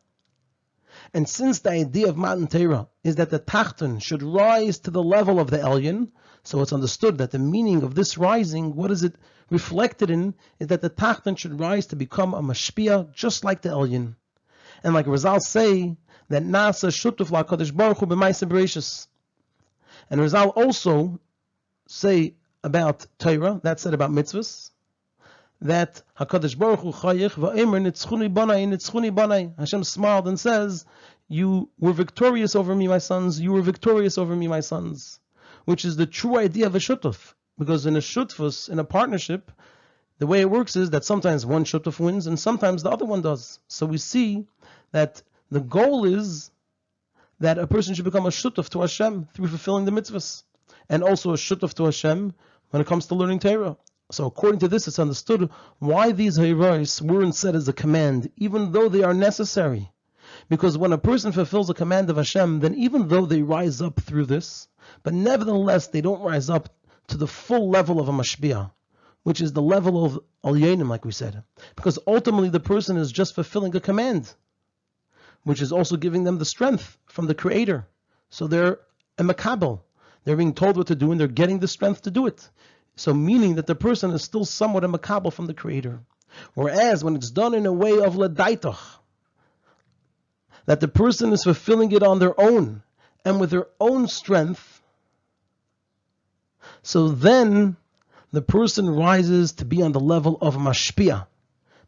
And 1.14 1.28
since 1.28 1.60
the 1.60 1.70
idea 1.70 2.08
of 2.08 2.16
Matan 2.16 2.48
Torah 2.48 2.88
is 3.04 3.16
that 3.16 3.30
the 3.30 3.38
Tachton 3.38 4.02
should 4.02 4.22
rise 4.22 4.78
to 4.80 4.90
the 4.90 5.02
level 5.02 5.38
of 5.38 5.50
the 5.50 5.58
Elyon, 5.58 6.10
so 6.42 6.60
it's 6.60 6.72
understood 6.72 7.18
that 7.18 7.30
the 7.30 7.38
meaning 7.38 7.82
of 7.82 7.94
this 7.94 8.18
rising, 8.18 8.74
what 8.74 8.90
is 8.90 9.04
it 9.04 9.14
reflected 9.50 10.10
in, 10.10 10.34
is 10.58 10.68
that 10.68 10.80
the 10.80 10.90
Tachton 10.90 11.36
should 11.38 11.60
rise 11.60 11.86
to 11.86 11.96
become 11.96 12.34
a 12.34 12.42
Mashpia 12.42 13.12
just 13.12 13.44
like 13.44 13.62
the 13.62 13.68
Elyon. 13.68 14.16
And 14.82 14.94
like 14.94 15.06
Rizal 15.06 15.40
say, 15.40 15.96
that 16.30 16.44
Nasa 16.44 16.90
Shutuf 16.90 17.30
La 17.32 17.42
Kodesh 17.42 17.74
Baruch 17.74 17.98
Hu 17.98 18.06
and 20.10 20.20
Rizal 20.20 20.50
also 20.50 21.20
say 21.86 22.34
about 22.62 23.06
Torah, 23.18 23.60
that 23.62 23.80
said 23.80 23.94
about 23.94 24.10
mitzvahs, 24.10 24.70
that 25.60 26.02
Hakadosh 26.18 26.58
Baruch 26.58 26.80
Hu 26.80 26.92
Chayich 26.92 27.32
va'emer 27.32 27.80
nitzchuni 27.80 28.32
banai 28.32 28.66
nitzchuni 28.66 29.14
banai. 29.14 29.56
Hashem 29.58 29.84
smiled 29.84 30.28
and 30.28 30.38
says, 30.38 30.84
"You 31.28 31.68
were 31.78 31.92
victorious 31.92 32.56
over 32.56 32.74
me, 32.74 32.88
my 32.88 32.98
sons. 32.98 33.40
You 33.40 33.52
were 33.52 33.62
victorious 33.62 34.18
over 34.18 34.34
me, 34.34 34.48
my 34.48 34.60
sons," 34.60 35.20
which 35.64 35.84
is 35.84 35.96
the 35.96 36.06
true 36.06 36.36
idea 36.36 36.66
of 36.66 36.74
a 36.74 36.78
shutuf. 36.78 37.34
Because 37.58 37.84
in 37.86 37.94
a 37.94 38.00
shutfus, 38.00 38.68
in 38.70 38.78
a 38.78 38.84
partnership, 38.84 39.52
the 40.18 40.26
way 40.26 40.40
it 40.40 40.50
works 40.50 40.76
is 40.76 40.90
that 40.90 41.04
sometimes 41.04 41.44
one 41.44 41.64
shutuf 41.64 42.00
wins 42.00 42.26
and 42.26 42.38
sometimes 42.38 42.82
the 42.82 42.90
other 42.90 43.04
one 43.04 43.20
does. 43.20 43.58
So 43.68 43.86
we 43.86 43.98
see 43.98 44.46
that 44.92 45.22
the 45.50 45.60
goal 45.60 46.04
is 46.04 46.50
that 47.40 47.58
a 47.58 47.66
person 47.66 47.94
should 47.94 48.04
become 48.04 48.26
a 48.26 48.30
shutuf 48.30 48.68
to 48.70 48.82
Hashem 48.82 49.28
through 49.34 49.48
fulfilling 49.48 49.86
the 49.86 49.90
mitzvahs, 49.90 50.42
and 50.88 51.02
also 51.02 51.32
a 51.32 51.36
shutuf 51.36 51.74
to 51.74 51.86
Hashem 51.86 52.34
when 52.70 52.82
it 52.82 52.86
comes 52.86 53.06
to 53.06 53.14
learning 53.14 53.40
Torah. 53.40 53.76
So 54.12 54.26
according 54.26 54.60
to 54.60 54.68
this, 54.68 54.88
it's 54.88 54.98
understood 54.98 55.50
why 55.78 56.12
these 56.12 56.38
hayrais 56.38 57.00
weren't 57.00 57.34
said 57.34 57.54
as 57.54 57.68
a 57.68 57.72
command, 57.72 58.30
even 58.36 58.72
though 58.72 58.88
they 58.88 59.02
are 59.02 59.14
necessary. 59.14 59.90
Because 60.48 60.76
when 60.76 60.92
a 60.92 60.98
person 60.98 61.32
fulfills 61.32 61.70
a 61.70 61.74
command 61.74 62.10
of 62.10 62.16
Hashem, 62.16 62.60
then 62.60 62.74
even 62.74 63.08
though 63.08 63.26
they 63.26 63.42
rise 63.42 63.80
up 63.80 64.00
through 64.00 64.26
this, 64.26 64.68
but 65.02 65.14
nevertheless 65.14 65.86
they 65.88 66.00
don't 66.00 66.22
rise 66.22 66.50
up 66.50 66.68
to 67.08 67.16
the 67.16 67.26
full 67.26 67.70
level 67.70 68.00
of 68.00 68.08
a 68.08 68.12
mashbiah, 68.12 68.70
which 69.22 69.40
is 69.40 69.52
the 69.52 69.62
level 69.62 70.04
of 70.04 70.18
al 70.44 70.54
like 70.54 71.04
we 71.04 71.12
said. 71.12 71.42
Because 71.76 71.98
ultimately 72.06 72.48
the 72.48 72.60
person 72.60 72.96
is 72.96 73.12
just 73.12 73.34
fulfilling 73.34 73.74
a 73.76 73.80
command 73.80 74.34
which 75.44 75.62
is 75.62 75.72
also 75.72 75.96
giving 75.96 76.24
them 76.24 76.38
the 76.38 76.44
strength 76.44 76.98
from 77.06 77.26
the 77.26 77.34
Creator. 77.34 77.86
So 78.28 78.46
they're 78.46 78.80
a 79.18 79.22
makabel. 79.22 79.80
They're 80.24 80.36
being 80.36 80.54
told 80.54 80.76
what 80.76 80.88
to 80.88 80.94
do 80.94 81.10
and 81.10 81.20
they're 81.20 81.28
getting 81.28 81.58
the 81.58 81.68
strength 81.68 82.02
to 82.02 82.10
do 82.10 82.26
it. 82.26 82.48
So 82.96 83.14
meaning 83.14 83.54
that 83.54 83.66
the 83.66 83.74
person 83.74 84.10
is 84.10 84.22
still 84.22 84.44
somewhat 84.44 84.84
a 84.84 84.88
makabel 84.88 85.32
from 85.32 85.46
the 85.46 85.54
Creator. 85.54 86.00
Whereas 86.54 87.02
when 87.02 87.16
it's 87.16 87.30
done 87.30 87.54
in 87.54 87.66
a 87.66 87.72
way 87.72 87.98
of 88.00 88.14
ladaitach, 88.14 88.78
that 90.66 90.80
the 90.80 90.88
person 90.88 91.32
is 91.32 91.44
fulfilling 91.44 91.90
it 91.92 92.02
on 92.02 92.18
their 92.18 92.38
own 92.38 92.82
and 93.24 93.40
with 93.40 93.50
their 93.50 93.66
own 93.80 94.06
strength, 94.08 94.80
so 96.82 97.08
then 97.08 97.76
the 98.32 98.42
person 98.42 98.88
rises 98.88 99.52
to 99.52 99.64
be 99.64 99.82
on 99.82 99.92
the 99.92 100.00
level 100.00 100.38
of 100.40 100.56
mashpia, 100.56 101.26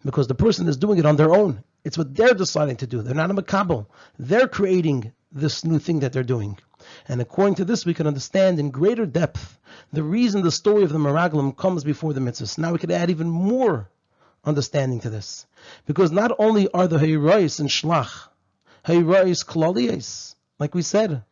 because 0.04 0.26
the 0.26 0.34
person 0.34 0.68
is 0.68 0.76
doing 0.76 0.98
it 0.98 1.06
on 1.06 1.16
their 1.16 1.32
own. 1.32 1.62
It's 1.84 1.98
what 1.98 2.14
they're 2.14 2.34
deciding 2.34 2.76
to 2.76 2.86
do. 2.86 3.02
They're 3.02 3.14
not 3.14 3.30
a 3.30 3.34
makabel. 3.34 3.86
They're 4.18 4.48
creating 4.48 5.12
this 5.32 5.64
new 5.64 5.78
thing 5.78 6.00
that 6.00 6.12
they're 6.12 6.22
doing. 6.22 6.58
And 7.08 7.20
according 7.20 7.56
to 7.56 7.64
this, 7.64 7.86
we 7.86 7.94
can 7.94 8.06
understand 8.06 8.58
in 8.58 8.70
greater 8.70 9.06
depth 9.06 9.58
the 9.92 10.02
reason 10.02 10.42
the 10.42 10.50
story 10.50 10.82
of 10.84 10.92
the 10.92 10.98
Meraglim 10.98 11.56
comes 11.56 11.84
before 11.84 12.12
the 12.12 12.20
mitzvahs. 12.20 12.58
Now 12.58 12.72
we 12.72 12.78
could 12.78 12.90
add 12.90 13.10
even 13.10 13.28
more 13.28 13.90
understanding 14.44 15.00
to 15.00 15.10
this. 15.10 15.46
Because 15.86 16.12
not 16.12 16.32
only 16.38 16.68
are 16.72 16.88
the 16.88 16.98
Hayrais 16.98 17.60
and 17.60 17.68
Shlach, 17.68 18.28
Hayrais 18.84 19.44
Klalias, 19.44 20.34
like 20.58 20.74
we 20.74 20.82
said, 20.82 21.22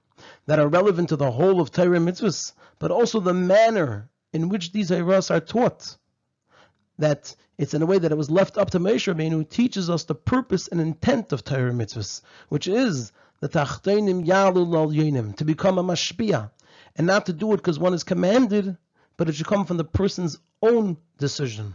that 0.46 0.58
are 0.58 0.68
relevant 0.68 1.08
to 1.10 1.16
the 1.16 1.30
whole 1.30 1.60
of 1.60 1.70
Torah 1.70 1.98
mitzvahs, 1.98 2.52
but 2.78 2.90
also 2.90 3.20
the 3.20 3.34
manner 3.34 4.08
in 4.32 4.48
which 4.48 4.72
these 4.72 4.90
Hayrais 4.90 5.30
are 5.30 5.40
taught 5.40 5.96
that 6.98 7.34
it's 7.60 7.74
in 7.74 7.82
a 7.82 7.86
way 7.86 7.98
that 7.98 8.10
it 8.10 8.16
was 8.16 8.30
left 8.30 8.56
up 8.56 8.70
to 8.70 8.80
Moshe 8.80 9.12
Rabbeinu, 9.12 9.32
who 9.32 9.44
teaches 9.44 9.90
us 9.90 10.04
the 10.04 10.14
purpose 10.14 10.66
and 10.68 10.80
intent 10.80 11.30
of 11.30 11.44
Torah 11.44 11.72
mitzvahs, 11.72 12.22
which 12.48 12.66
is 12.66 13.12
the 13.40 13.50
tachtenim 13.50 14.26
yalul 14.26 14.74
al 14.74 15.32
to 15.34 15.44
become 15.44 15.76
a 15.76 15.84
mashpia, 15.84 16.50
and 16.96 17.06
not 17.06 17.26
to 17.26 17.34
do 17.34 17.52
it 17.52 17.58
because 17.58 17.78
one 17.78 17.92
is 17.92 18.02
commanded, 18.02 18.78
but 19.18 19.28
it 19.28 19.34
should 19.34 19.46
come 19.46 19.66
from 19.66 19.76
the 19.76 19.84
person's 19.84 20.38
own 20.62 20.96
decision. 21.18 21.74